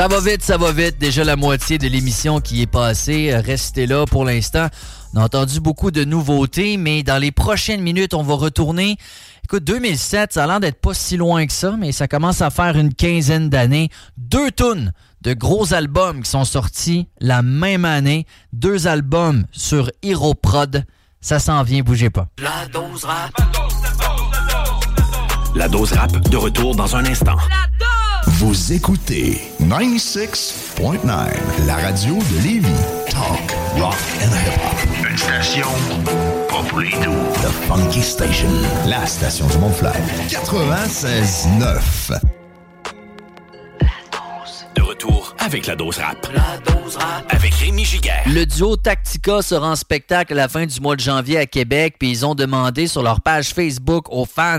[0.00, 0.98] Ça va vite, ça va vite.
[0.98, 3.36] Déjà la moitié de l'émission qui est passée.
[3.36, 4.68] Restez là pour l'instant.
[5.12, 8.96] On a entendu beaucoup de nouveautés, mais dans les prochaines minutes, on va retourner.
[9.44, 12.48] Écoute, 2007, ça a l'air d'être pas si loin que ça, mais ça commence à
[12.48, 13.90] faire une quinzaine d'années.
[14.16, 18.24] Deux tonnes de gros albums qui sont sortis la même année.
[18.54, 20.82] Deux albums sur Hero Prod.
[21.20, 22.26] Ça s'en vient, bougez pas.
[22.38, 23.32] La dose rap.
[25.54, 27.36] La dose rap de retour dans un instant.
[28.40, 32.68] Vous écoutez 96.9, la radio de Lévis.
[33.10, 34.78] Talk, rock and hip-hop.
[35.10, 35.66] Une station
[36.48, 37.12] pas pour les doux.
[37.42, 38.48] The Funky Station,
[38.86, 39.92] la station du Mont-Fly.
[40.30, 42.39] 96.9.
[44.80, 46.26] De retour avec la dose rap.
[46.34, 47.26] La dose rap.
[47.28, 48.22] Avec Rémi Giguère.
[48.26, 51.96] Le duo Tactica sera en spectacle à la fin du mois de janvier à Québec,
[51.98, 54.58] puis ils ont demandé sur leur page Facebook aux fans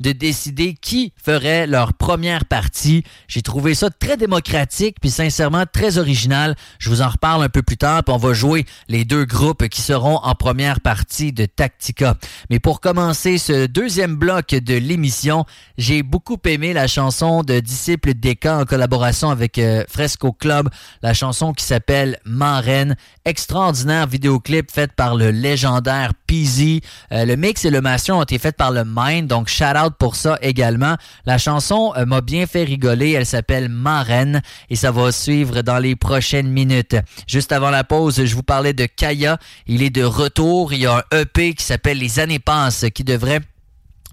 [0.00, 3.02] de décider qui ferait leur première partie.
[3.28, 6.54] J'ai trouvé ça très démocratique, puis sincèrement très original.
[6.78, 9.68] Je vous en reparle un peu plus tard, puis on va jouer les deux groupes
[9.68, 12.18] qui seront en première partie de Tactica.
[12.50, 15.46] Mais pour commencer ce deuxième bloc de l'émission,
[15.78, 20.68] j'ai beaucoup aimé la chanson de Disciple Deka en collaboration avec Fresco Club,
[21.02, 22.96] la chanson qui s'appelle Marraine.
[23.24, 26.80] Extraordinaire vidéoclip fait par le légendaire Peasy.
[27.12, 29.94] Euh, le mix et le master ont été faits par le Mind, donc shout out
[29.98, 30.96] pour ça également.
[31.26, 35.78] La chanson euh, m'a bien fait rigoler, elle s'appelle Marraine et ça va suivre dans
[35.78, 36.96] les prochaines minutes.
[37.26, 39.38] Juste avant la pause, je vous parlais de Kaya.
[39.66, 43.04] Il est de retour, il y a un EP qui s'appelle Les années passent qui
[43.04, 43.40] devrait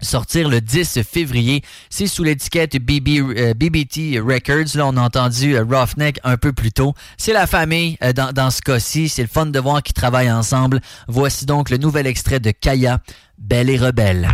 [0.00, 1.62] sortir le 10 février.
[1.88, 4.76] C'est sous l'étiquette BB, euh, BBT Records.
[4.76, 6.94] Là, on a entendu euh, Roughneck un peu plus tôt.
[7.16, 9.08] C'est la famille euh, dans, dans ce cas-ci.
[9.08, 10.80] C'est le fun de voir qu'ils travaillent ensemble.
[11.08, 13.00] Voici donc le nouvel extrait de Kaya,
[13.38, 14.28] Belle et Rebelle.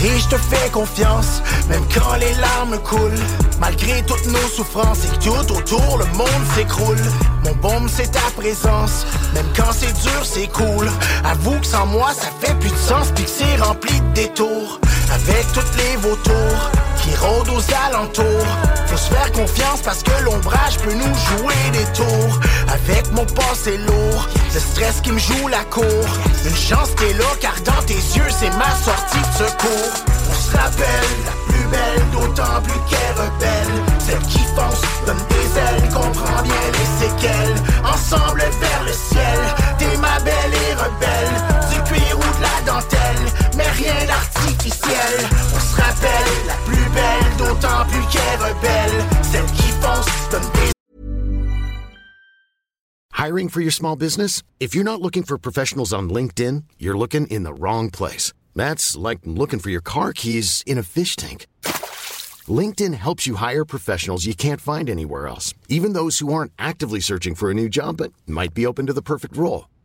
[0.00, 3.20] Chérie, je te fais confiance, même quand les larmes coulent.
[3.60, 7.00] Malgré toutes nos souffrances et que tout autour le monde s'écroule.
[7.44, 10.88] Mon bombe, c'est ta présence, même quand c'est dur, c'est cool.
[11.24, 14.80] Avoue que sans moi, ça fait plus de sens, puis que c'est rempli de détours.
[15.12, 16.70] Avec toutes les vautours
[17.02, 18.46] qui rôdent aux alentours.
[18.86, 22.40] Faut se faire confiance parce que l'ombrage peut nous jouer des tours.
[22.68, 26.04] Avec mon passé lourd, le stress qui me joue la cour.
[26.44, 29.94] Une chance t'es là car dans tes yeux c'est ma sortie de secours.
[30.30, 33.74] On se rappelle la plus belle, d'autant plus qu'elle rebelle.
[33.98, 37.56] Celle qui fonce, donne des ailes, comprend bien les séquelles.
[37.84, 39.40] Ensemble vers le ciel,
[39.78, 41.34] t'es ma belle et rebelle.
[41.72, 44.39] Du cuir ou de la dentelle, mais rien d'artificiel.
[44.50, 49.04] On se rappelle la plus belle, d'autant plus qu'elle rebelle.
[49.22, 50.72] Celle qui fonce, donne des
[53.14, 54.42] Hiring for your small business?
[54.58, 58.32] If you're not looking for professionals on LinkedIn, you're looking in the wrong place.
[58.56, 61.46] That's like looking for your car keys in a fish tank.
[62.48, 67.00] LinkedIn helps you hire professionals you can't find anywhere else, even those who aren't actively
[67.00, 69.68] searching for a new job but might be open to the perfect role.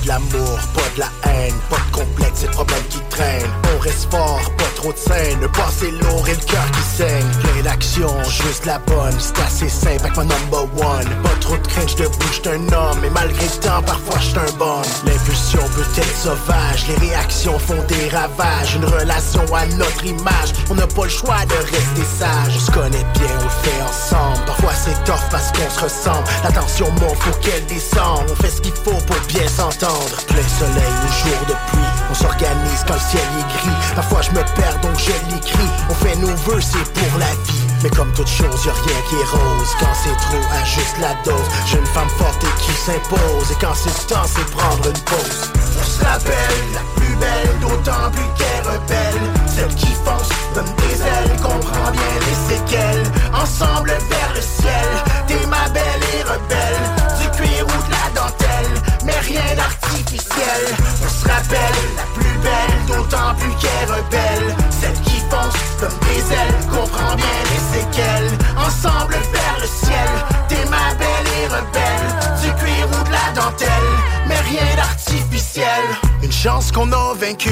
[0.00, 3.71] De l'amour, pas de la haine, pas de complexe et problèmes qui traînent.
[3.82, 7.26] Reste fort, pas trop de scène, le passé lourd et le cœur qui saigne.
[7.42, 11.08] Plein d'action, juste la bonne, c'est assez simple avec ma number one.
[11.24, 14.52] Pas trop de crainte, je bouge un homme, et malgré le temps, parfois je un
[14.56, 14.82] bon.
[15.04, 18.76] L'impulsion peut être sauvage, les réactions font des ravages.
[18.76, 22.54] Une relation à notre image, on n'a pas le choix de rester sage.
[22.56, 24.44] On se connaît bien, on le fait ensemble.
[24.46, 26.28] Parfois c'est tough parce qu'on se ressemble.
[26.44, 28.30] La tension monte, faut qu'elle descende.
[28.30, 30.16] On fait ce qu'il faut pour bien s'entendre.
[30.28, 33.76] Plein soleil ou jour de pluie, on s'organise quand le ciel est gris.
[33.94, 35.70] Parfois je me perds donc je l'écris.
[35.88, 37.62] On fait nos vœux, c'est pour la vie.
[37.82, 39.72] Mais comme toute chose, y'a rien qui est rose.
[39.80, 41.48] Quand c'est trop, ajuste la dose.
[41.66, 43.50] Jeune femme forte et qui s'impose.
[43.50, 45.50] Et quand c'est temps, c'est prendre une pause.
[45.80, 49.22] On se rappelle, la plus belle, d'autant plus qu'elle rebelle.
[49.46, 53.06] Celle qui fonce, donne des ailes, comprend bien les séquelles.
[53.32, 54.88] Ensemble vers le ciel,
[55.26, 56.82] t'es ma belle et rebelle.
[57.20, 60.62] Du cuir ou de la dentelle, mais rien d'artificiel.
[61.04, 64.56] On se rappelle, la plus belle, d'autant plus qu'elle rebelle.
[64.70, 68.30] Celle qui fonce, donne des ailes, comprend bien les séquelles.
[68.56, 70.10] Ensemble vers le ciel,
[70.48, 72.42] t'es ma belle et rebelle.
[72.42, 73.90] Du cuir ou de la dentelle,
[74.26, 75.82] mais rien d'artificiel.
[76.22, 77.50] Une chance qu'on a vaincu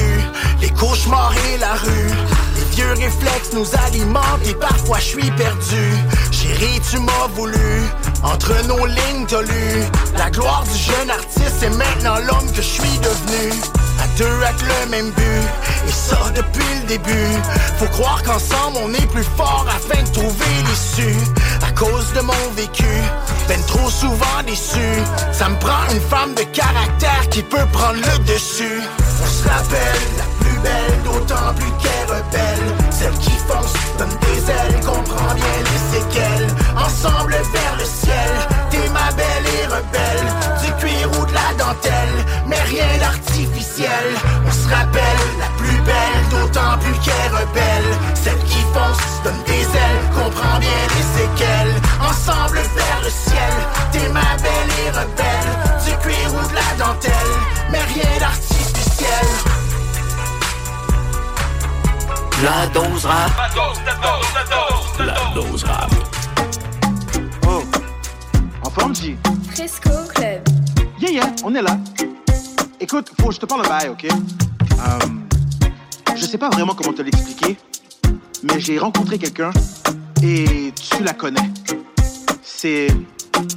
[0.61, 2.11] les cauchemars et la rue.
[2.55, 5.93] Les vieux réflexes nous alimentent et parfois je suis perdu.
[6.31, 7.83] Chérie, tu m'as voulu.
[8.23, 9.83] Entre nos lignes, t'as lu.
[10.17, 13.53] La gloire du jeune artiste, c'est maintenant l'homme que je suis devenu.
[13.99, 15.47] À deux avec le même but,
[15.87, 17.31] et ça depuis le début.
[17.77, 21.17] Faut croire qu'ensemble on est plus fort afin de trouver l'issue.
[21.67, 22.93] À cause de mon vécu,
[23.47, 24.89] ben trop souvent déçu.
[25.31, 28.81] Ça me prend une femme de caractère qui peut prendre le dessus.
[29.23, 32.91] On se rappelle, la plus belle, d'autant plus qu'elle rebelle.
[32.91, 36.47] Celle qui fonce, donne des ailes, comprend bien les séquelles.
[36.83, 38.31] Ensemble vers le ciel,
[38.69, 40.27] t'es ma belle et rebelle.
[40.63, 44.05] Du cuir ou de la dentelle, mais rien d'artificiel.
[44.45, 47.91] On se rappelle, la plus belle, d'autant plus qu'elle rebelle.
[48.15, 51.75] Celle qui fonce, donne des ailes, comprend bien les séquelles.
[52.01, 53.53] Ensemble vers le ciel,
[53.91, 55.51] t'es ma belle et rebelle.
[55.85, 57.33] Du cuir ou de la dentelle,
[57.71, 59.27] mais rien d'artificiel.
[62.43, 63.31] La dose rap.
[64.99, 65.91] La dose rap.
[67.47, 67.63] Oh,
[68.63, 69.17] en forme, J?
[69.51, 70.41] Fresco Club.
[70.99, 71.77] Yeah, yeah, on est là.
[72.79, 74.05] Écoute, faut que je te parle un bail, ok?
[74.05, 74.99] Euh,
[76.15, 77.57] je sais pas vraiment comment te l'expliquer,
[78.43, 79.51] mais j'ai rencontré quelqu'un
[80.23, 81.49] et tu la connais.
[82.41, 82.87] C'est.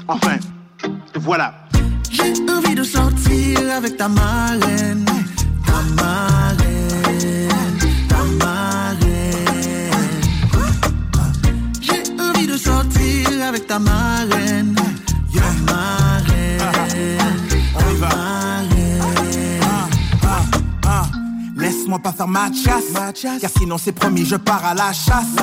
[0.08, 0.38] Enfin,
[1.14, 1.54] voilà.
[2.10, 5.04] J'ai envie de sortir avec ta marraine,
[5.66, 7.48] ta marraine,
[8.08, 8.73] ta marraine.
[13.44, 14.74] Avec ta marraine,
[15.32, 16.60] yo marraine,
[17.74, 18.08] On y va.
[18.08, 19.60] marraine.
[20.22, 20.40] Ah,
[20.86, 21.02] ah.
[21.56, 22.92] Laisse-moi pas faire ma chasse,
[23.40, 25.36] car sinon c'est promis, je pars à la chasse.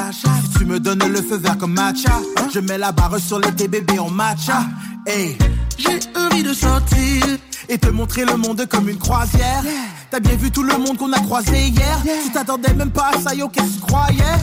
[0.52, 2.20] Si tu me donnes le feu vert comme matcha,
[2.54, 4.64] je mets la barre sur l'été bébé en matcha.
[5.06, 5.38] Hey.
[5.78, 7.24] J'ai envie de sortir
[7.70, 9.64] et te montrer le monde comme une croisière.
[10.12, 12.00] T'as bien vu tout le monde qu'on a croisé hier.
[12.24, 14.38] Tu t'attendais même pas à ça, yo, qu'est-ce que tu croyais?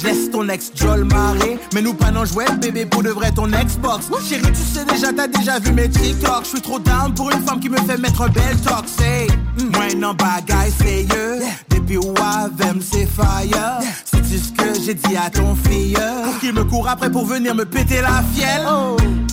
[0.00, 1.58] Hey, laisse ton ex Joel marrer.
[1.74, 4.06] Mais nous pas non jouer, bébé, pour de vrai ton Xbox.
[4.28, 6.44] Chérie, tu sais déjà, t'as déjà vu mes TikTok.
[6.44, 8.84] Je suis trop down pour une femme qui me fait mettre un bel talk.
[8.86, 9.26] Say,
[9.72, 11.40] moi non bagaille, sérieux.
[11.70, 13.80] Depuis Wavem, c'est fire.
[14.04, 15.96] C'est-tu ce que j'ai dit à ton fille?
[16.24, 18.66] Pour qu'il me court après pour venir me péter la fielle.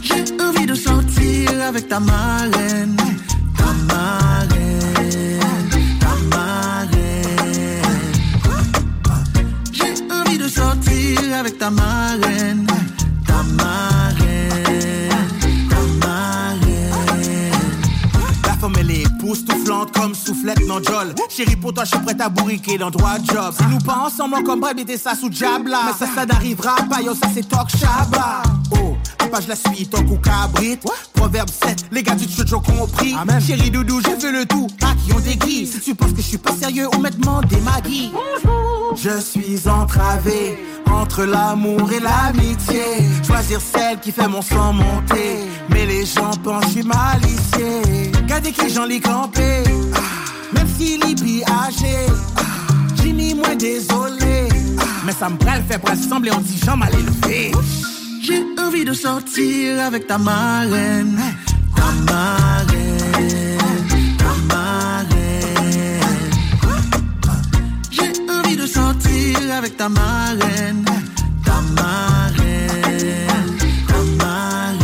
[0.01, 2.95] J'ai envie de sortir avec ta marraine,
[3.57, 4.26] ta marraine,
[11.37, 12.65] avec ta marraine.
[13.25, 15.09] Ta marraine.
[15.69, 17.51] Ta marraine.
[18.43, 22.21] La femme elle est époustouflante comme soufflette non jol Chérie pour toi je suis prête
[22.21, 25.75] à bourriquer dans droit job Si nous pas ensemble comme bref mettez ça sous diable
[25.85, 29.87] Mais ça ça n'arrivera pas yo ça c'est talk shaba Oh Papa je la suis
[29.87, 30.79] tant ou cabrit.
[31.13, 33.15] Proverbe 7 les gars du ont compris.
[33.45, 34.67] Chérie doudou j'ai fait le tout.
[34.81, 38.11] Ah qui ont des Si tu penses que je suis pas sérieux honnêtement des maguis
[38.95, 40.57] Je suis entravé
[40.91, 42.81] entre l'amour et l'amitié.
[43.25, 45.47] Choisir celle qui fait mon sang monter.
[45.69, 48.11] Mais les gens pensent que je suis malicieux.
[48.15, 49.63] Regardez qui j'en lis campé
[49.95, 49.99] Ah,
[50.53, 51.95] Même s'il est âgé.
[53.01, 54.49] Jimmy moins désolé.
[54.79, 57.51] Ah, Mais ça me le fait sembler on dit Jean mal élevé
[58.21, 61.19] J'ai envie de sortir avec ta marraine.
[61.75, 62.86] Ta marraine.
[68.67, 70.83] De sortir avec ta marraine.
[71.45, 73.27] Ta marraine.
[73.87, 74.81] Ta marraine.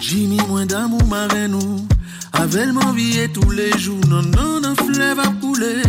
[0.00, 1.88] Jimmy, moins d'amour, marraine, nous.
[2.34, 5.82] Avec m'envier tous les jours, non, non, un fleuve à couler.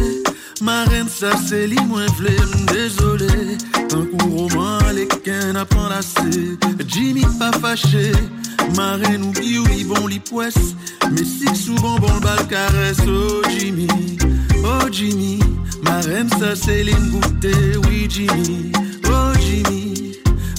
[0.62, 3.58] Marraine, ça c'est li moins flemme, désolé.
[3.94, 6.58] Un coup roman, les qu'un apprend assez.
[6.88, 8.14] Jimmy pas fâché.
[8.78, 10.76] Marraine oublie ou ils vont li poisse.
[11.12, 13.88] Mais si souvent bon le bal caresse, oh Jimmy,
[14.64, 15.40] oh Jimmy.
[15.84, 18.72] Marraine, ça c'est li goûter, oui Jimmy,
[19.06, 20.14] oh Jimmy.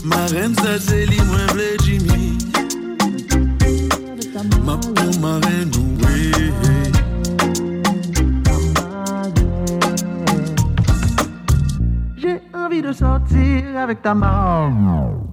[0.04, 2.38] Marraine, ça c'est li moins blé, Jimmy.
[4.64, 6.32] Ma pour marraine, oui.
[12.16, 15.23] J'ai envie de sortir avec ta maman.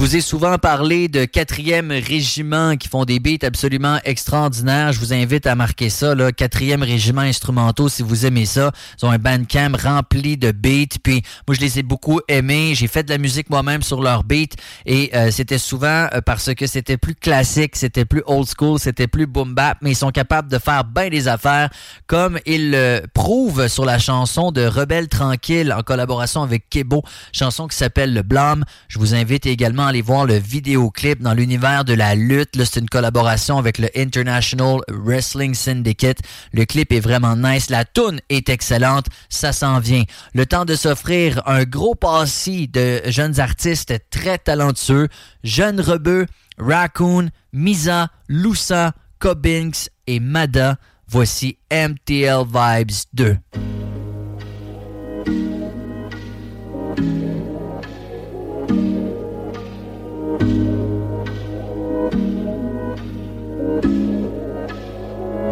[0.00, 4.94] Vous ai souvent parlé de 4e régiment qui font des beats absolument extraordinaires.
[4.94, 8.72] Je vous invite à marquer ça, là, 4e régiment instrumentaux si vous aimez ça.
[8.98, 10.96] Ils ont un bandcamp rempli de beats.
[11.02, 12.72] Puis moi, je les ai beaucoup aimés.
[12.74, 16.54] J'ai fait de la musique moi-même sur leurs beats et euh, c'était souvent euh, parce
[16.54, 20.12] que c'était plus classique, c'était plus old school, c'était plus boom bap, mais ils sont
[20.12, 21.68] capables de faire bien des affaires
[22.06, 27.68] comme ils le prouvent sur la chanson de Rebelle Tranquille en collaboration avec Kebo, chanson
[27.68, 28.64] qui s'appelle Le Blâme.
[28.88, 32.50] Je vous invite également aller voir le vidéoclip dans l'univers de la lutte.
[32.64, 36.18] C'est une collaboration avec le International Wrestling Syndicate.
[36.52, 37.70] Le clip est vraiment nice.
[37.70, 39.06] La tune est excellente.
[39.28, 40.04] Ça s'en vient.
[40.32, 45.08] Le temps de s'offrir un gros passis de jeunes artistes très talentueux.
[45.42, 46.26] Jeune Rebeu,
[46.56, 50.76] Raccoon, Misa, Lusa, Cobbinks et Mada.
[51.08, 53.36] Voici MTL Vibes 2.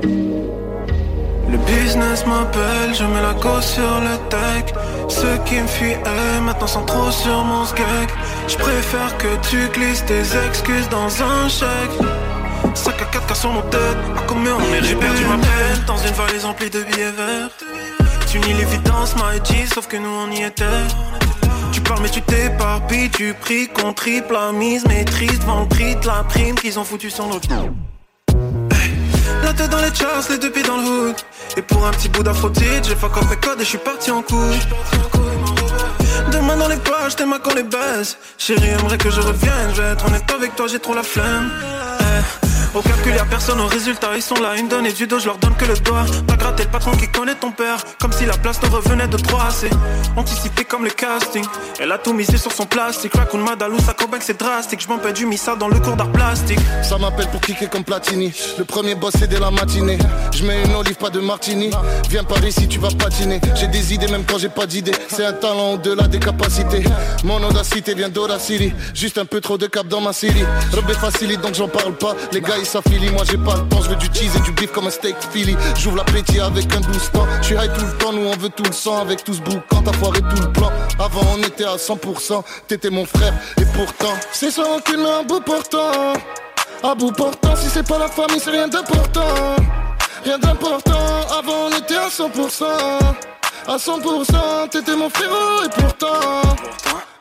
[0.03, 4.74] Le business m'appelle, je mets la go sur le deck
[5.09, 8.09] Ceux qui me fuient, eh, maintenant sont trop sur mon skeg.
[8.46, 12.07] Je préfère que tu glisses tes excuses dans un chèque.
[12.74, 15.84] 5 à 4 cas sur mon tête, à combien on est J'ai perdu ma peine.
[15.86, 17.51] dans une valise remplie de billets verts.
[18.30, 20.64] Tu nies l'évidence, my G, sauf que nous on y était.
[21.72, 25.96] Tu parles mais tu t'éparpilles, tu pries qu'on triple la mise Maîtrise devant le prix
[25.96, 27.49] de la prime qu'ils ont foutu sur notre
[29.57, 31.16] la dans les charts, les deux pieds dans le hood.
[31.57, 34.11] Et pour un petit bout d'aphrodite, j'ai fuck off et code et je suis parti
[34.11, 34.61] en couille.
[36.32, 39.82] Demain dans les plages, t'es ma qu'on les baise Chérie aimerait que je revienne, je
[39.82, 41.51] vais être honnête avec toi, j'ai trop la flemme
[42.75, 45.39] Au calcul y'a personne, au résultat ils sont là Une donnée du dos, je leur
[45.39, 48.37] donne que le doigt Pas gratter le patron qui connaît ton père Comme si la
[48.37, 49.71] place te revenait de trois C'est
[50.16, 51.45] anticipé comme le casting
[51.81, 54.99] Elle a tout misé sur son plastique Raccoon Madalou, sa que c'est drastique Je m'en
[55.12, 58.33] du missa dans le cours d'art plastique Ça m'appelle pour kicker comme Platini.
[58.59, 59.99] Le premier boss c'est dès la matinée.
[60.35, 61.71] Je mets une olive, pas de martini.
[62.11, 63.41] Viens par ici, tu vas patiner.
[63.55, 64.93] J'ai des idées même quand j'ai pas d'idées.
[65.09, 66.85] C'est un talent au-delà des capacités.
[67.25, 68.73] Mon audacité vient d'Audacity.
[68.95, 70.45] Juste un peu trop de cap dans ma série.
[70.73, 72.14] Rebé facilite donc j'en parle pas.
[72.33, 73.83] Les gars ils s'affilient, moi j'ai pas le temps.
[73.83, 75.57] Je veux du cheese et du beef comme un steak Philly.
[75.77, 77.27] J'ouvre l'appétit avec un douce temps.
[77.41, 79.01] Je suis high tout le temps, nous on veut tout le sang.
[79.01, 80.71] Avec tout ce boucan, t'as foiré tout le plan.
[80.99, 82.43] Avant on était à 100%.
[82.67, 84.15] T'étais mon frère et pourtant.
[84.33, 86.15] C'est sans aucune à bout portant.
[86.83, 89.57] À bout portant, si c'est pas la famille, c'est rien d'important.
[90.25, 92.65] Rien d'important, avant on était à 100%.
[93.67, 96.57] À 100%, t'étais mon frérot et pourtant.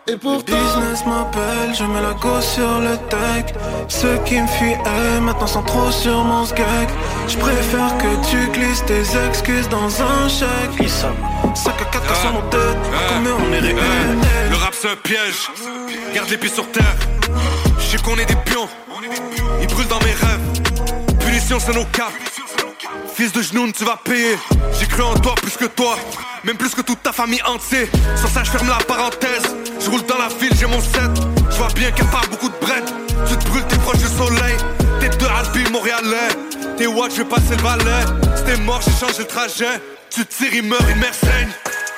[0.07, 0.53] Et Le pourtant.
[0.53, 3.53] business m'appelle, je mets la go sur le deck
[3.89, 6.87] Ceux qui me fuient, eh, maintenant sont trop sur mon skeg
[7.27, 11.09] Je préfère que tu glisses tes excuses dans un chèque 5
[11.81, 14.17] à 4 sur mon tête, à combien on est réel
[14.49, 15.49] Le rap c'est un piège,
[16.13, 16.95] garde les pieds sur terre.
[17.79, 18.67] Je sais qu'on est des pions,
[19.61, 21.17] ils brûlent dans mes rêves.
[21.19, 22.13] Punition c'est nos caps.
[23.13, 24.37] Fils de genoux, tu vas payer.
[24.79, 25.95] J'ai cru en toi plus que toi.
[26.47, 27.87] Même plus que toute ta famille entière.
[28.15, 29.53] Sur ça, je ferme la parenthèse.
[29.81, 31.11] Je roule dans la ville, j'ai mon set.
[31.51, 32.85] Je vois bien qu'elle parle beaucoup de brette.
[33.27, 34.55] Tu te brûles, t'es proche du soleil.
[35.01, 36.29] T'es de Albi, Montréalais.
[36.77, 38.05] T'es what, je vais passer le valet.
[38.37, 39.81] C'était mort, j'ai changé le trajet.
[40.09, 41.49] Tu tires, il meurt, il meurt saigne.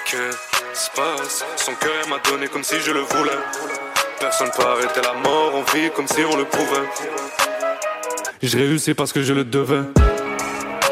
[0.09, 0.31] Que
[0.73, 1.45] se passe?
[1.55, 3.37] Son cœur m'a donné comme si je le voulais.
[4.19, 6.89] Personne peut arrêter la mort, on vit comme si on le pouvait.
[8.41, 9.83] J'ai réussi parce que je le devais.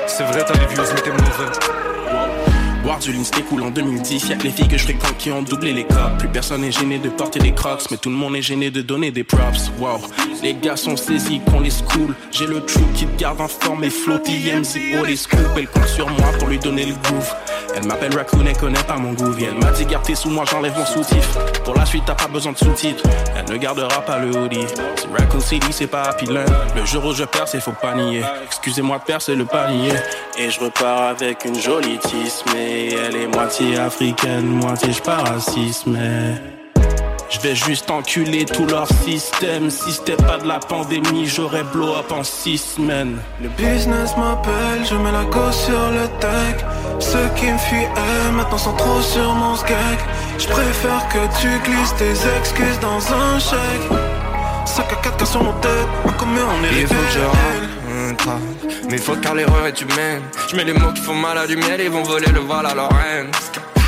[0.06, 1.87] C'est vrai, t'as les views, mais t'es mauvais.
[2.88, 3.12] Boire du
[3.50, 4.30] cool en 2010.
[4.30, 6.10] Y'a que les filles que je fréquente qui ont doublé les cas.
[6.18, 8.82] Plus personne n'est gêné de porter des crocs, mais tout le monde est gêné de
[8.82, 9.70] donner des props.
[9.78, 10.00] Wow,
[10.42, 12.16] les gars sont saisis qu'on les school.
[12.32, 14.20] J'ai le trou qui te garde en forme et flow.
[14.20, 15.42] TMZ, oh les scoops.
[15.58, 17.30] Elle compte sur moi pour lui donner le groove.
[17.76, 19.36] Elle m'appelle Raccoon, elle connaît pas mon goût.
[19.38, 21.38] Elle m'a dit garde sous moi, j'enlève mon soutif.
[21.66, 23.04] Pour la suite, t'as pas besoin de sous-titres.
[23.36, 24.66] Elle ne gardera pas le hoodie.
[24.96, 26.46] C'est Raccoon c'est pas Happy Land.
[26.76, 28.24] Le jour où je perds, c'est faut pas nier.
[28.46, 29.92] Excusez-moi de perdre, c'est le panier.
[30.40, 36.36] Et je repars avec une jolie tisse, mais elle est moitié africaine, moitié j'paracis, mais.
[37.30, 39.70] Je vais juste enculer tout leur système.
[39.70, 43.18] Si c'était pas de la pandémie, j'aurais blow up en six semaines.
[43.42, 46.66] Le business m'appelle, je mets la go sur le deck.
[47.00, 50.00] Ceux qui me fuient aiment, maintenant sont trop sur mon skeg.
[50.38, 53.92] Je préfère que tu glisses tes excuses dans un chèque.
[54.66, 57.77] 5 à 4 cas sur mon tête, combien on est Il
[58.90, 60.22] Mais faut car l'erreur est humaine.
[60.50, 62.66] Je mets les mots qui font mal à du miel Ils vont voler le voile
[62.66, 63.32] à leur reine.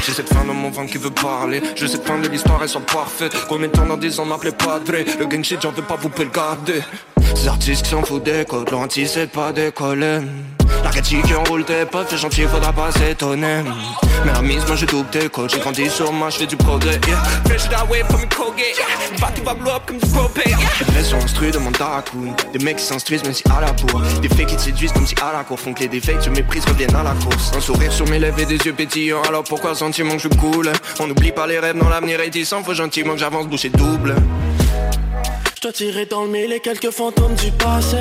[0.06, 1.62] J'ai cette fin dans mon ventre qui veut parler.
[1.76, 4.26] Je sais que fin de l'histoire elle soit parfaite Combien de temps dans 10 ans
[4.26, 6.82] m'appelait padre Le gang shit j'en veux pas vous pouvez le garder
[7.36, 10.20] Ces artistes qui s'en foutent des codes Leur c'est pas décoller
[10.84, 13.64] la critique qui enroule tes potes, fais gentil, faudra pas s'étonner.
[14.26, 16.56] Mais la mise, moi je double tes codes, j'ai grandi sur moi, je fais du
[16.56, 17.00] progrès.
[17.08, 17.22] Yeah.
[17.46, 19.20] Fresh that way from Colgate, yeah.
[19.20, 20.44] Bâti va blow up comme du propane.
[20.48, 20.58] Yeah.
[20.96, 22.34] Les sont instruits de mon Daracoon.
[22.54, 24.02] Des mecs qui s'instruisent même si à la bourre.
[24.22, 26.30] Des fakes qui te séduisent comme si à la cour font que les défaites je
[26.30, 27.52] méprise reviennent à la course.
[27.56, 29.22] Un sourire sur mes lèvres et des yeux pétillants.
[29.28, 30.72] Alors pourquoi sentiment que je coule?
[31.00, 32.56] On n'oublie pas les rêves dans l'avenir réticent.
[32.64, 34.16] Faut gentiment que j'avance boucher double.
[35.60, 37.98] Je dois tirer dans le mille et quelques fantômes du passé.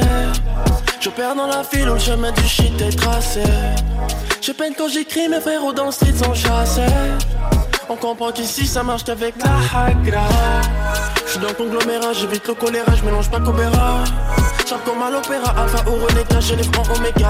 [1.00, 3.42] Je perds dans la file où le chemin du shit est tracé.
[4.40, 6.86] J'ai peine quand j'écris, mes frérots dans le street sont chassés.
[7.88, 10.28] On comprend qu'ici ça marche qu'avec la hagra.
[11.26, 14.04] J'suis dans le conglomérat, j'évite le choléra, j'mélange pas Cobera.
[14.64, 17.28] J'rappe comme à l'opéra, Alpha au René, j'ai les francs Oméga.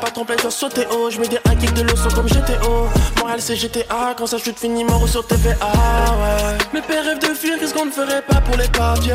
[0.00, 2.88] Pas tremblé, je sauter haut, j'mets des hacks de leçons comme GTO.
[3.18, 6.58] Moral c'est GTA, quand ça chute fini mort sur TVA, ouais.
[6.72, 9.14] Mes pères rêvent de fuir, qu'est-ce qu'on ne ferait pas pour les papiers?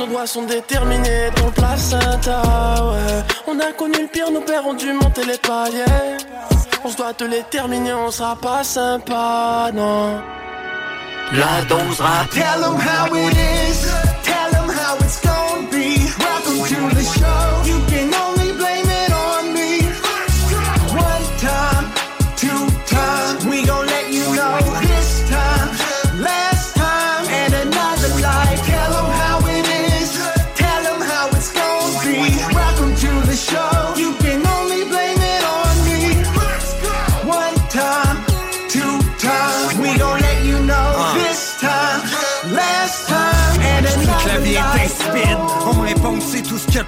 [0.00, 2.42] Nos doigts sont déterminés dans le placenta,
[2.92, 3.24] ouais.
[3.46, 6.16] On a connu le pire, nos pères ont dû monter les paliers.
[6.82, 10.18] On se doit te les terminer, on sera pas sympa, non.
[11.32, 12.30] La dose rap.
[12.30, 13.86] Tell them how it is,
[14.22, 15.98] tell them how it's gonna be.
[16.18, 17.64] Welcome to the show.
[17.66, 18.13] You can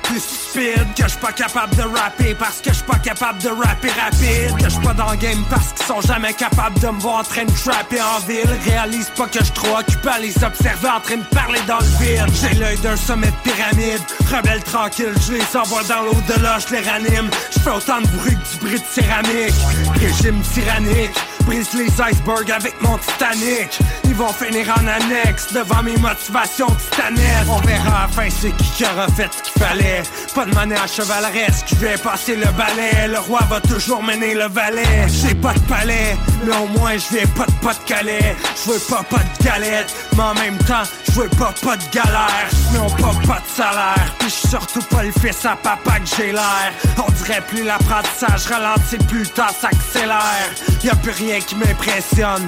[0.03, 3.49] plus stupide Que je pas capable de rapper parce que je suis pas capable de
[3.49, 4.57] rapper rapide.
[4.59, 7.25] Que je pas dans le game parce qu'ils sont jamais capables de me voir en
[7.25, 8.51] train de trapper en ville.
[8.65, 12.05] Réalise pas que je trop occupé à les observer en train de parler dans le
[12.05, 12.35] vide.
[12.41, 14.03] J'ai l'œil d'un sommet de pyramide.
[14.31, 17.31] Rebelle tranquille, je les envoie dans l'au-delà, je les ranime.
[17.55, 19.55] Je fais autant de bruit que du bruit de céramique.
[20.01, 21.15] Régime tyrannique
[21.47, 23.79] Brise les icebergs avec mon Titanic.
[24.05, 27.49] Ils vont finir en annexe devant mes motivations titanesques.
[27.49, 30.03] On verra à fin c'est qui qui aura fait ce qu'il fallait.
[30.35, 33.09] Pas de à chevaleresque, je vais passer le balai.
[33.09, 35.07] Le roi va toujours mener le valet.
[35.09, 38.37] J'ai pas de palais, mais au moins je viens pas de pas de calais.
[38.65, 41.85] Je veux pas pas de galette, mais en même temps je veux pas pas de
[41.93, 42.51] galère.
[42.73, 46.09] Mais on pas pas de salaire, puis je surtout pas le fils à papa que
[46.17, 46.73] j'ai l'air.
[46.99, 50.51] On dirait plus l'apprentissage ralentit, plus le temps s'accélère.
[50.83, 52.47] Y'a plus rien qui m'impressionne,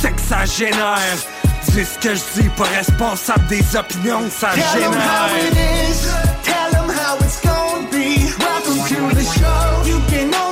[0.00, 0.98] c'est que ça génère
[1.72, 5.90] Dis ce que je dis, pas responsable des opinions, ça Tell them how it génère
[5.90, 6.08] is,
[6.42, 8.24] tell them how it's gonna be.
[8.38, 9.84] Welcome to the show.
[9.84, 10.47] You can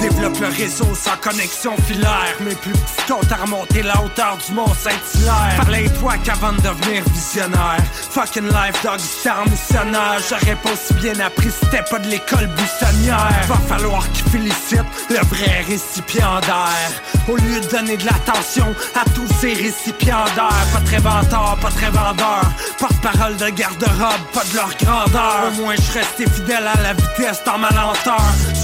[0.00, 2.36] développe le réseau sans connexion filaire.
[2.40, 5.56] Mes plus petits comptes à remonter la hauteur du Mont Saint-Hilaire.
[5.56, 7.82] Parlais-toi qu'avant de devenir visionnaire.
[8.10, 10.20] Fucking life dog, en missionnaire.
[10.28, 13.32] J'aurais pas aussi bien appris c'était pas de l'école buissonnière.
[13.48, 14.80] Va falloir qu'ils félicitent
[15.10, 16.92] le vrai récipiendaire.
[17.28, 20.66] Au lieu de donner de l'attention à tous ces récipiendaires.
[20.72, 22.42] Pas très vendeur, pas très vendeur.
[22.78, 25.48] Porte-parole de garde-robe, pas de leur grandeur.
[25.48, 28.22] Au moins je restais fidèle à la vitesse dans ma lenteur.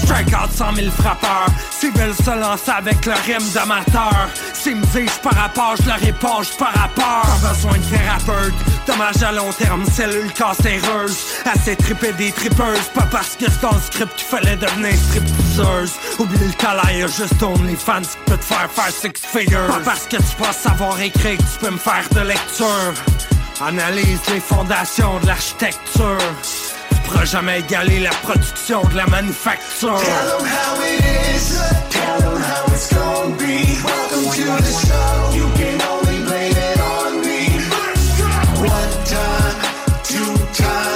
[0.09, 1.49] Strike out 100 000 frappeurs.
[1.69, 4.27] S'ils veulent se lancer avec le rime d'amateur.
[4.53, 7.21] S'ils me disent par rapport, je leur réponds, je par rapport.
[7.43, 8.53] Pas besoin de thérapeute.
[8.87, 11.15] Dommage à long terme, cellule cancéreuse.
[11.45, 12.89] Assez triper des tripeuses.
[12.95, 15.93] Pas parce que c'est dans le script qu'il fallait devenir stripteaseuse.
[16.17, 19.67] Oublie le y'a juste OnlyFans qui peut te faire faire six figures.
[19.67, 22.93] Pas parce que tu penses savoir écrire que tu peux me faire de lecture.
[23.61, 26.17] Analyse les fondations de l'architecture.
[27.09, 29.97] Tu pourras jamais égaler la production de la manufacture.
[29.97, 31.57] Tell 'em how it is.
[31.89, 33.79] Tell 'em how it's gonna be.
[33.83, 35.33] Welcome to the show.
[35.33, 37.61] You can only blame it on me.
[38.59, 39.57] One time,
[40.03, 40.88] two time.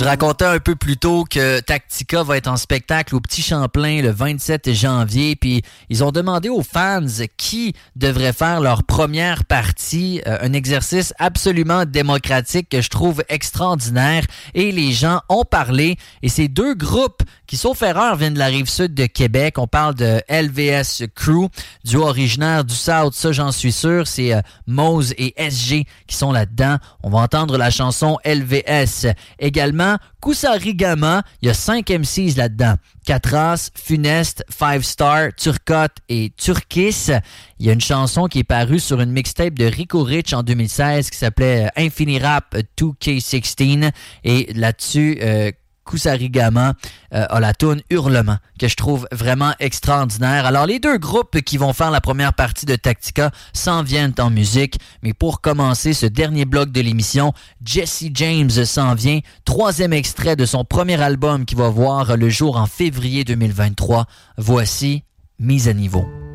[0.00, 4.00] Je racontais un peu plus tôt que Tactica va être en spectacle au Petit Champlain
[4.00, 7.04] le 27 janvier, puis ils ont demandé aux fans
[7.36, 14.24] qui devrait faire leur première partie, euh, un exercice absolument démocratique que je trouve extraordinaire,
[14.54, 18.46] et les gens ont parlé, et ces deux groupes qui, sauf erreur, viennent de la
[18.46, 19.58] rive sud de Québec.
[19.58, 21.48] On parle de LVS Crew,
[21.84, 26.32] duo originaire du South, ça j'en suis sûr, c'est euh, Mose et SG qui sont
[26.32, 26.78] là-dedans.
[27.02, 29.08] On va entendre la chanson LVS.
[29.38, 29.89] Également,
[30.20, 32.74] Kusarigama, il y a 5 MCs là-dedans.
[33.06, 37.08] Catras, Funeste, Five Star, Turcotte et Turkis.
[37.58, 40.42] Il y a une chanson qui est parue sur une mixtape de Rico Rich en
[40.42, 43.90] 2016 qui s'appelait euh, Infinirap 2K16.
[44.24, 45.50] Et là-dessus, euh,
[45.90, 46.74] Kusarigama
[47.12, 47.26] euh,
[47.90, 50.46] Hurlement, que je trouve vraiment extraordinaire.
[50.46, 54.30] Alors, les deux groupes qui vont faire la première partie de Tactica s'en viennent en
[54.30, 54.78] musique.
[55.02, 57.32] Mais pour commencer ce dernier bloc de l'émission,
[57.64, 59.20] Jesse James s'en vient.
[59.44, 64.06] Troisième extrait de son premier album qui va voir le jour en février 2023.
[64.38, 65.02] Voici
[65.40, 66.29] Mise à niveau.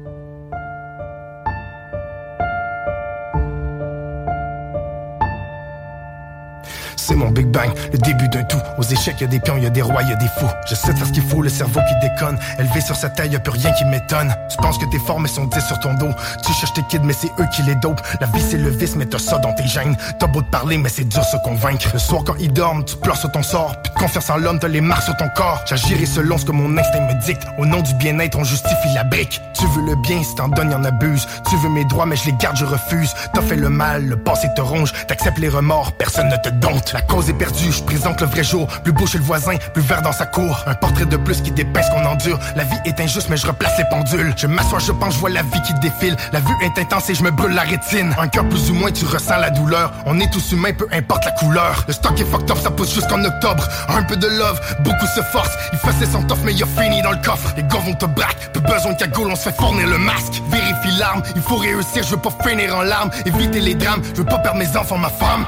[7.08, 8.58] C'est mon Big Bang, le début d'un tout.
[8.80, 10.50] Aux échecs, y a des pions, y des rois, y a des fous.
[10.68, 12.40] Je sais faire ce qu'il faut, le cerveau qui déconne.
[12.58, 14.34] Élevé sur sa taille, y a plus rien qui m'étonne.
[14.50, 16.10] Tu penses que t'es fort, mais sont 10 sur ton dos.
[16.44, 18.02] Tu cherches tes kids, mais c'est eux qui les dopent.
[18.20, 19.96] La vie, c'est le vice, mais t'as ça dans tes gènes.
[20.18, 21.88] T'as beau te parler, mais c'est dur se convaincre.
[21.94, 23.80] Le soir, quand ils dorment, tu pleures sur ton sort.
[23.84, 25.62] Plus de confiance en l'homme, t'as les marques sur ton corps.
[25.68, 27.44] J'agirai selon ce que mon instinct me dicte.
[27.60, 29.40] Au nom du bien-être, on justifie la brique.
[29.54, 31.28] Tu veux le bien, si t'en donnes, y en abuse.
[31.48, 33.14] Tu veux mes droits, mais je les garde, je refuse.
[33.32, 34.92] T'as fait le mal, le passé te ronge.
[35.08, 36.95] T'acceptes les remords, personne ne te dompte.
[36.96, 38.68] La cause est perdue, je présente le vrai jour.
[38.68, 40.64] Plus beau chez le voisin, plus vert dans sa cour.
[40.66, 42.40] Un portrait de plus qui ce qu'on endure.
[42.56, 44.34] La vie est injuste, mais je replace les pendules.
[44.38, 46.16] Je m'assois, je pense, je vois la vie qui défile.
[46.32, 48.16] La vue est intense et je me brûle la rétine.
[48.18, 49.92] Un cœur plus ou moins, tu ressens la douleur.
[50.06, 51.84] On est tous humains, peu importe la couleur.
[51.86, 53.68] Le stock est fucked up, ça pousse jusqu'en octobre.
[53.90, 55.58] Un peu de love, beaucoup se forcent.
[55.74, 57.54] Il faisait son tough, mais il a fini dans le coffre.
[57.58, 60.42] Les gars vont te braquer, peu besoin de cagoule, on se fait fournir le masque.
[60.50, 63.10] Vérifie l'arme, il faut réussir, je veux pas finir en larmes.
[63.26, 65.46] Éviter les drames, je veux pas perdre mes enfants, ma femme.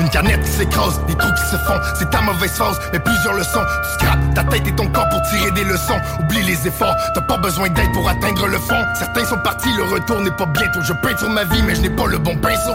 [0.00, 3.34] Une canette qui s'écrase, des trous qui se font, c'est ta mauvaise phase, mais plusieurs
[3.34, 3.64] leçons.
[3.82, 6.00] Tu scrapes ta tête et ton corps pour tirer des leçons.
[6.20, 8.82] Oublie les efforts, t'as pas besoin d'aide pour atteindre le fond.
[8.98, 10.80] Certains sont partis, le retour n'est pas bientôt.
[10.82, 12.72] Je peins sur ma vie, mais je n'ai pas le bon pinceau.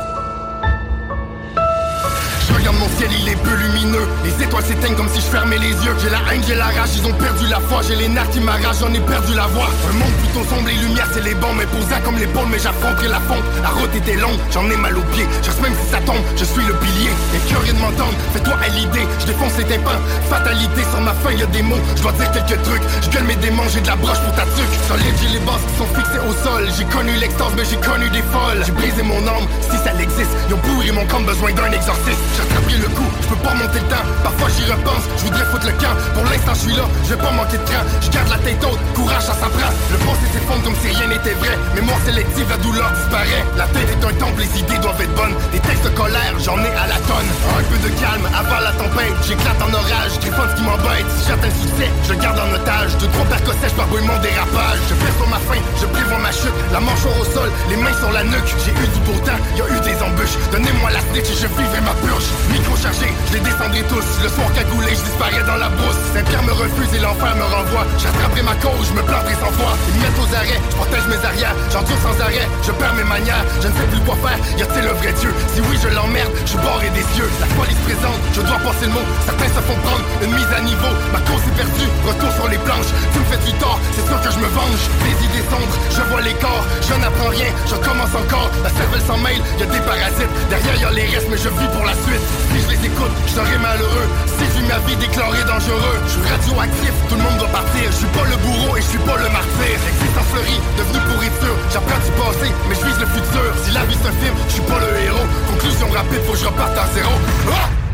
[2.47, 4.07] Je regarde mon ciel, il est peu lumineux.
[4.23, 5.95] Les étoiles s'éteignent comme si je fermais les yeux.
[6.01, 7.81] J'ai la haine, j'ai la rage, ils ont perdu la foi.
[7.87, 9.69] J'ai les nerfs qui m'arrachent, j'en ai perdu la voix.
[9.89, 11.53] Un monde plutôt sombre, les lumières, c'est les bons.
[11.57, 13.43] Mais posant comme l'épaule, mais j'affronterai la fonte.
[13.61, 15.27] La route était longue, j'en ai mal aux pieds.
[15.43, 17.11] Je même si ça tombe, je suis le pilier.
[17.35, 19.05] Et curieux de m'entendre, fais-toi à l'idée.
[19.19, 21.81] Je défonce les tympans, fatalité sur ma feuille, y a des mots.
[21.95, 24.45] Je dois dire quelques trucs, je gueule mes démons, j'ai de la broche pour ta
[24.45, 24.69] truc.
[24.87, 26.63] Solide, j'ai les bases qui sont fixées au sol.
[26.77, 28.61] J'ai connu l'extase, mais j'ai connu des folles.
[28.65, 30.31] J'ai brisé mon âme, si ça l'existe.
[30.47, 32.36] Ils ont pourri mon camp, besoin d'un exorciste.
[32.37, 34.05] J'attrape pris le coup, je peux pas remonter le temps.
[34.23, 35.95] Parfois j'y repense, je voudrais foutre le camp.
[36.13, 37.83] Pour l'instant je suis là, je vais pas manquer de train.
[38.01, 39.73] Je garde la tête haute, courage ça s'apprend.
[39.89, 41.57] Le passé s'effondre comme si rien n'était vrai.
[41.73, 43.43] Mémoire sélective, la douleur disparaît.
[43.57, 45.35] La tête est un temple, les idées doivent être bonnes.
[45.51, 47.29] Des textes de colère, j'en ai à la tonne.
[47.57, 49.17] Un peu de calme avant la tempête.
[49.25, 51.09] J'éclate en orage, griffonne ce qui m'embête.
[51.17, 52.93] Si j'atteins le succès, je garde en otage.
[53.01, 54.79] De trop percossèche par mon dérapage.
[54.89, 56.53] Je perds sur ma faim, je prévois ma chute.
[56.71, 58.53] La mâchoire au sol, les mains sur la nuque.
[58.61, 60.37] J'ai eu du pourtant, y a eu des embûches.
[60.51, 62.26] Donnez-moi la snitch et je vivrai ma purge.
[62.51, 64.07] Micro chargé, je les descendrai tous.
[64.23, 65.99] Le soir cagoulé, je disparais dans la brousse.
[66.13, 67.85] Saint-Pierre me refuse et l'enfer me renvoie.
[67.97, 69.71] J'attraperai ma cause, je me planterai sans foi.
[69.89, 71.55] Ils me mettent aux arrêts, je protège mes arrières.
[71.71, 73.45] J'endure sans arrêt, je perds mes manières.
[73.61, 75.31] Je ne sais plus quoi faire, y a-t-il le vrai Dieu?
[75.53, 77.29] Si oui, je l'emmerde, je suis des cieux.
[77.39, 79.07] La police présente, je dois passer le mot.
[79.25, 80.93] Certains se font prendre une mise à niveau.
[81.11, 82.91] Ma cause est perdue, retour sur les planches.
[83.13, 84.83] Tu me fais du tort, c'est sûr que je me venge.
[85.03, 86.65] Des idées sombres, je vois les corps.
[86.81, 88.49] Je n'apprends rien, je commence encore.
[88.63, 90.33] La cervelle s'en mêle, y a des parasites.
[90.49, 92.16] Derrière y a les restes, mais je vis pour la suite.
[92.51, 94.07] Si je les écoute, je serai malheureux.
[94.37, 97.85] Si je ma vie déclarée dangereux, je suis radioactif, tout le monde doit partir.
[97.89, 99.75] Je suis pas le bourreau et je suis pas le martyr.
[99.87, 101.57] Existence fleurie, devenu pourriture.
[101.71, 103.49] J'apprends du passé, mais je vise le futur.
[103.63, 105.27] Si la vie se filme, je suis pas le héros.
[105.49, 107.13] Conclusion rapide, faut que je reparte à zéro.
[107.49, 107.86] Ah!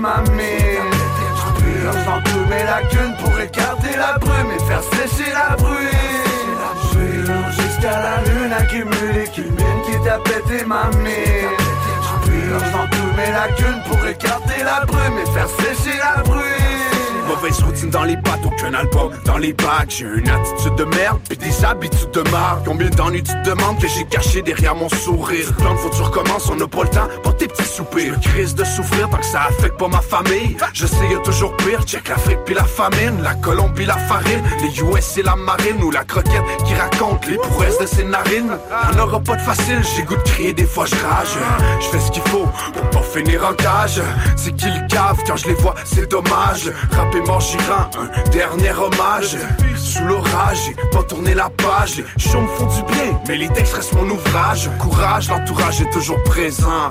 [0.00, 0.90] Ma mine
[2.06, 5.78] dans tous mes lacunes pour écarter la brume et faire sécher la bruine
[7.50, 11.56] jusqu'à la lune accumulée qu'une mine qui t'a pété ma mine
[12.72, 16.89] dans tous mes lacunes pour écarter la brume et faire sécher la bruine
[17.30, 19.90] Mauvaise routine dans les pattes, aucun album dans les bacs.
[19.90, 22.64] J'ai une attitude de merde, puis des habitudes de marque.
[22.66, 25.46] Combien d'ennuis tu te demandes que j'ai caché derrière mon sourire?
[25.58, 28.18] Plan faut tu recommences, on n'a pas le temps pour tes petits soupirs.
[28.20, 30.56] Crise de souffrir tant que ça affecte pas ma famille.
[30.72, 31.84] Je sais, toujours pire.
[31.84, 35.92] Check l'Afrique puis la famine, la Colombie, la farine, les US et la marine, ou
[35.92, 38.58] la croquette qui raconte les prouesses de ses narines.
[38.92, 41.38] Y'en aura pas de facile, j'ai goût de crier, des fois je rage.
[41.80, 44.02] Je fais ce qu'il faut pour pas finir en cage.
[44.34, 46.72] C'est qu'ils cavent quand je les vois, c'est dommage.
[47.28, 49.36] Un dernier hommage.
[49.76, 51.96] Sous l'orage, j'ai pas tourné la page.
[51.96, 54.70] Les me font du bien, mais les textes restent mon ouvrage.
[54.78, 56.88] Courage, l'entourage est toujours présent.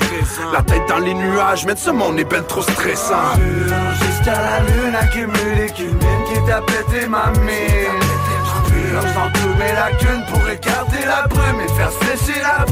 [0.53, 3.35] La tête dans les nuages, mais ce monde est ben trop stressant.
[4.05, 7.99] Jusqu'à la lune accumulée qu'une mine qui t'a pété ma mine
[9.15, 12.65] dans tous mes lacunes pour écarter la brume et faire sécher la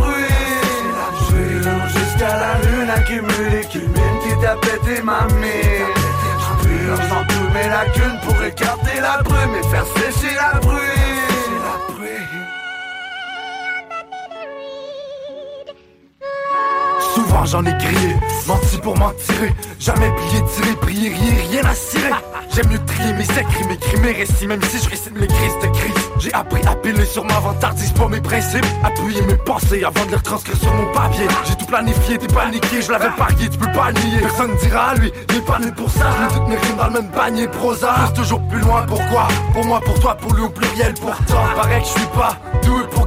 [1.30, 5.97] Jure jusqu'à la lune accumulée qu'une mine qui t'a pété ma mine
[6.96, 10.78] Dans tous mes lacunes pour écarter la brume et faire sécher la bruine
[17.16, 18.16] Souvent j'en ai crié,
[18.48, 19.54] menti pour m'en tirer.
[19.80, 22.12] Jamais plié, tiré, prier, rien, à cirer.
[22.54, 25.68] J'aime mieux trier mes écrits, mes mes récits Même si je récite mes crises de
[25.68, 26.10] crise.
[26.20, 28.66] J'ai appris à piler sur ma vantardise pas mes principes.
[28.84, 31.28] Appuyer mes pensées avant de les retranscrire sur mon papier.
[31.46, 34.22] J'ai tout planifié, t'es paniqué, je l'avais parié, tu peux pas nier.
[34.22, 36.08] Personne ne dira à lui, il pas né pour ça.
[36.30, 37.94] Je toutes mes rimes dans le même panier prosa.
[38.16, 39.28] Toujours plus loin, pourquoi?
[39.54, 41.44] Pour moi, pour toi, pour lui au pluriel, pour toi.
[41.56, 42.38] Paraît que je suis pas.
[42.52, 42.57] pour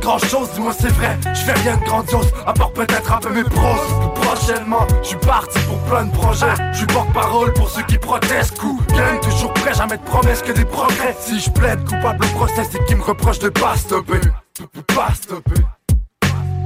[0.00, 1.18] grand chose, dis-moi c'est vrai.
[1.34, 3.76] Je fais rien de grandiose, à part peut-être un peu mes pros
[4.14, 6.54] Prochainement, je suis parti pour plein de projets.
[6.72, 8.58] Je suis porte-parole pour ceux qui protestent.
[8.58, 11.16] Coup, gang, toujours prêt, jamais de promesses que des progrès.
[11.20, 14.20] Si je plaide coupable au procès, c'est qu'ils me reprochent de pas stopper
[14.94, 15.62] pas stopper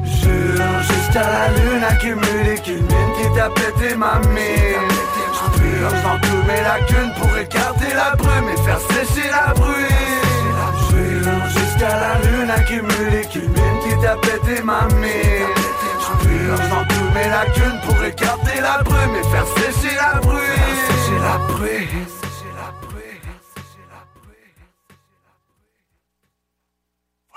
[0.05, 4.89] Jure jusqu'à la lune accumulée qu'une mine qui t'a pété ma mine
[5.35, 10.24] J'pure dans tous mes lacunes pour écarter la brume et faire sécher la bruine
[11.75, 15.49] jusqu'à la lune accumulée qu'une mine qui t'a pété ma mine.
[16.01, 20.41] J'pure dans tous mes lacunes pour écarter la brume et faire sécher la bruine
[20.87, 22.24] Sécher la bruine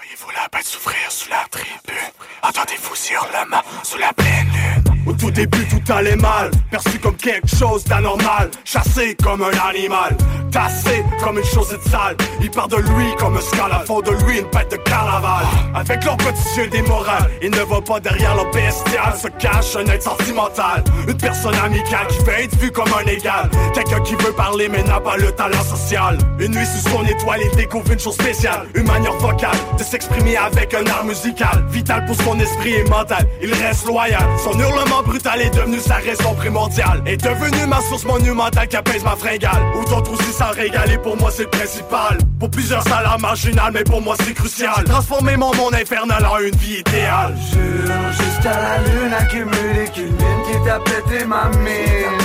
[0.08, 4.88] Voyez-vous la bête souffrir sous la tribune Entendez-vous hurlements sous la pleine lune?
[5.08, 6.52] Au tout début tout allait mal.
[6.70, 8.52] Perçu comme quelque chose d'anormal.
[8.66, 10.16] Chassé comme un animal.
[10.52, 12.18] Tassé comme une chose de sale.
[12.42, 15.46] Il part de lui comme un scala Font de lui une bête de carnaval.
[15.74, 19.14] Avec leur petit yeux démoral Il ne va pas derrière leur bestial.
[19.22, 20.84] Se cache un être sentimental.
[21.08, 23.50] Une personne amicale qui veut être vue comme un égal.
[23.74, 26.18] Quelqu'un qui veut parler mais n'a pas le talent social.
[26.40, 28.68] Une nuit sous son étoile il découvre une chose spéciale.
[28.76, 31.66] Une manière vocale de s'exprimer avec un art musical.
[31.70, 33.26] Vital pour son esprit et mental.
[33.42, 34.28] Il reste loyal.
[34.44, 37.02] Son hurlement brutal est devenu sa raison primordiale.
[37.06, 39.64] Est devenu ma source monumentale qui apaise ma fringale.
[39.76, 42.18] Ou d'autres aussi t'as régalé, pour moi c'est le principal.
[42.40, 44.84] Pour plusieurs ça la marginal, mais pour moi c'est crucial.
[44.86, 47.36] Transformer mon monde infernal en une vie idéale.
[47.52, 52.18] Jure jusqu'à la lune accumulée qu'une mine qui t'a pété ma mine.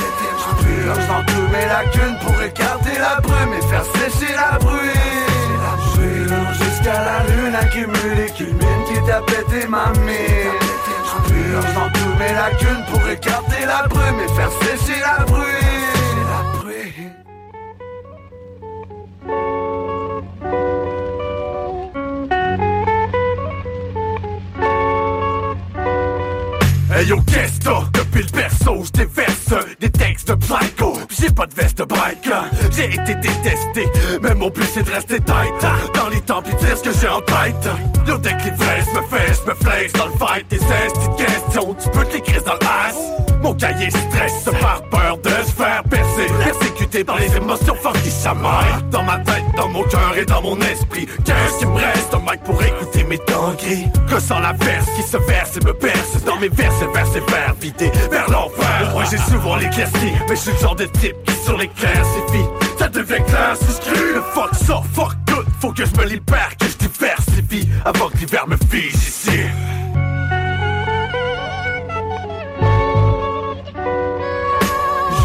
[0.42, 4.11] Je purge dans tous mes lacunes pour écarter la brume et faire sécher
[9.12, 10.58] t'a pété ma mine
[11.08, 15.42] Je purge dans tous mes lacunes pour écarter la brume et faire sécher la bruine
[26.94, 27.42] Hey yo, t'as?
[27.94, 30.92] Depuis le perso, j'déverse des textes psycho.
[31.10, 32.30] J'ai pas de veste bike
[32.70, 33.88] J'ai été détesté,
[34.22, 35.92] mais mon but c'est de rester tight.
[35.94, 37.68] Dans les temps pis dire ce que j'ai en tête
[38.06, 41.88] Yo, dès que l'ivresse me fait, j'me flex dans le fight Tes petites questions, tu
[41.90, 42.96] peux te l'écrire dans l'ass
[43.40, 46.26] Mon cahier stresse par peur de se faire percer.
[46.44, 50.42] Persécuté par les émotions fortes qui chamaillent Dans ma tête, dans mon cœur et dans
[50.42, 51.06] mon esprit.
[51.24, 52.12] Qu'est-ce qui me reste?
[52.12, 56.24] Un mic pour écouter mes dingueries Ressens la verse qui se verse et me perce
[56.24, 58.90] Dans mes verses, vers ces vers vidés vers l'enfer.
[58.92, 62.46] Moi j'ai souvent l'éclairci Mais je suis le genre de type qui sur les classifie
[62.78, 64.14] Ça devient clair, souscrit.
[64.14, 66.72] Le fuck ça, fuck tout Faut que je me libère, que je
[67.52, 69.40] diversifie Avant que l'hiver me fige ici.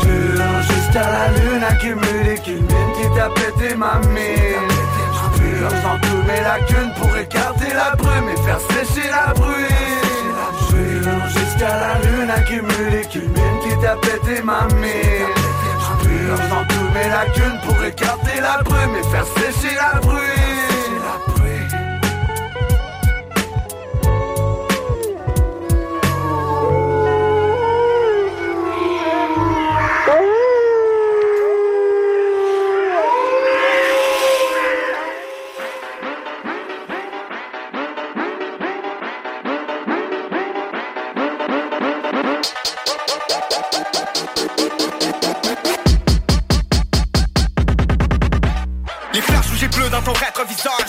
[0.02, 4.70] Jure jusqu'à la lune accumulée qu'une mine qui t'a pété ma mine
[5.14, 9.56] Je purge dans tous mes lacunes pour écarter la brume et faire sécher la bruine
[10.70, 15.34] Jure jusqu'à la lune accumulée qu'une mine qui t'a pété ma mine
[15.84, 20.67] Je purge dans tous mes lacunes pour écarter la brume et faire sécher la bruine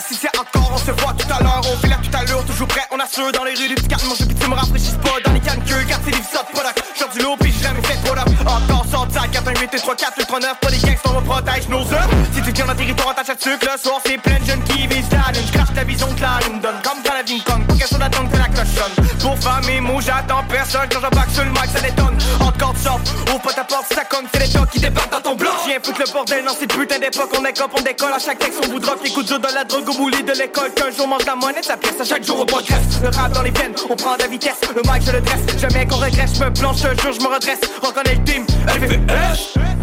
[0.07, 1.61] Si c'est encore, on se voit tout à l'heure.
[1.65, 3.87] On fait la tout à l'heure, toujours prêt, on assure Dans les rues du petit
[3.87, 5.19] calme, je tu me rafraîchis pas.
[5.25, 7.95] Dans les cannes queues, garde tes livres de product du lot, pis j'ai jamais fait
[8.03, 10.77] trop up Encore sorti à 4, 1, 8, 3, 4, 8, 3, 9 Pas des
[11.05, 12.09] on protège nos œuvres.
[12.33, 13.67] Si tu tiens dans territoire, attache à sucre.
[13.71, 15.47] Le soir, c'est plein de jeunes qui visent la lune.
[15.47, 16.61] J'crache ta vision que la lune.
[16.61, 20.01] Donne Comme dans la King Kong, pour question d'attendre la cloche Pour faire mes mots,
[20.01, 20.87] j'attends personne.
[20.91, 22.17] Quand j'embarque sur le mic, ça détonne.
[22.39, 25.21] Encore de sorte, ouvre pas ta porte, ça conne C'est les tocs qui débarquent dans
[25.21, 25.28] ton
[25.69, 27.29] Viens foutre le bordel dans ces putains d'époque.
[27.37, 29.87] On décope, on décolle, à chaque texte on vous drop Les coups de la drogue
[29.87, 30.73] au bouli de l'école.
[30.73, 33.43] Qu'un jour mange la monnaie sa pièce, à chaque jour on progresse Le rap dans
[33.43, 34.61] les veines, on prend de la vitesse.
[34.75, 37.27] Le mic je le dresse, jamais qu'on regrette Je me planche, un jour je me
[37.27, 37.59] redresse.
[37.83, 39.78] Reconnais le team, LVS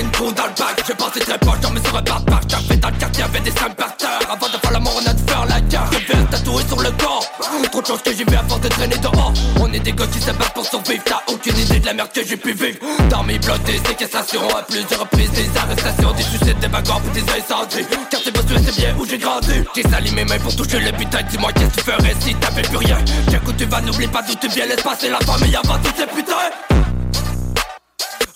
[0.00, 0.84] rappeur ping-pong dans le bac.
[0.86, 4.20] J'ai passé très proche dans mes par par Café dans le quartier avec des terre
[4.30, 5.90] Avant de faire l'amour on a dû faire la guerre.
[5.92, 7.24] LVS tatoué sur le corps.
[7.70, 9.32] Trop de choses que j'ai vu force de traîner dehors.
[9.60, 11.02] On est des gars qui se battent pour survivre.
[11.04, 12.78] T'as aucune idée de la merde que j'ai pu vivre.
[13.08, 15.30] Dans mes blocs des séquestrations À plusieurs reprises.
[15.32, 19.64] Des arrestations Des suicides, des bagarres des incendies Quartier bossu c'est bien où j'ai grandi.
[19.74, 22.62] J'ai sali mes mains pour toucher le putain Dis-moi qu'est-ce que tu ferais si t'avais
[22.62, 22.98] plus rien?
[23.28, 24.66] Tiens que tu vas n'oublie pas d'où tu viens.
[24.66, 26.89] Laisse passer la famille avant tous ces putains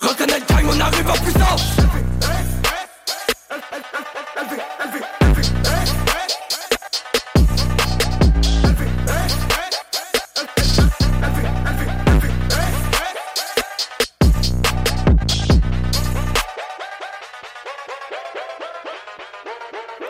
[0.05, 1.77] Reconnais le gang, on arrive en puissance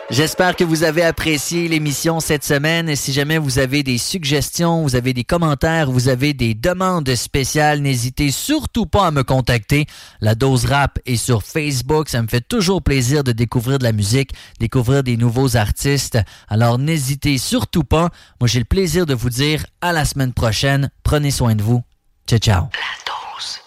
[0.08, 2.94] J'espère que vous avez apprécié l'émission cette semaine.
[2.94, 7.80] Si jamais vous avez des suggestions, vous avez des commentaires, vous avez des demandes spéciales,
[7.80, 9.86] n'hésitez surtout pas à me contacter.
[10.20, 12.08] La dose rap est sur Facebook.
[12.08, 14.30] Ça me fait toujours plaisir de découvrir de la musique,
[14.60, 16.18] découvrir des nouveaux artistes.
[16.48, 18.10] Alors n'hésitez surtout pas.
[18.40, 20.88] Moi, j'ai le plaisir de vous dire à la semaine prochaine.
[21.02, 21.82] Prenez soin de vous.
[22.28, 22.68] Ciao, ciao.
[22.72, 23.60] La dose.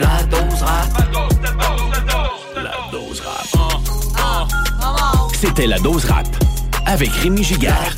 [0.00, 0.22] La
[5.40, 6.26] C'était la dose rap
[6.84, 7.94] avec Rémi Giguère.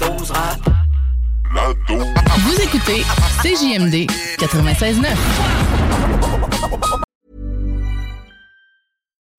[2.38, 3.02] Vous écoutez
[3.40, 5.16] CJMD 96.9.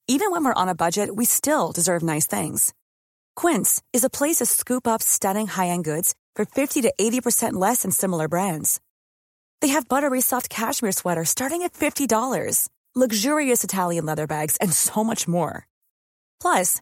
[0.07, 2.73] Even when we're on a budget, we still deserve nice things.
[3.35, 7.83] Quince is a place to scoop up stunning high-end goods for 50 to 80% less
[7.83, 8.81] than similar brands.
[9.61, 15.03] They have buttery soft cashmere sweaters starting at $50, luxurious Italian leather bags, and so
[15.03, 15.67] much more.
[16.41, 16.81] Plus,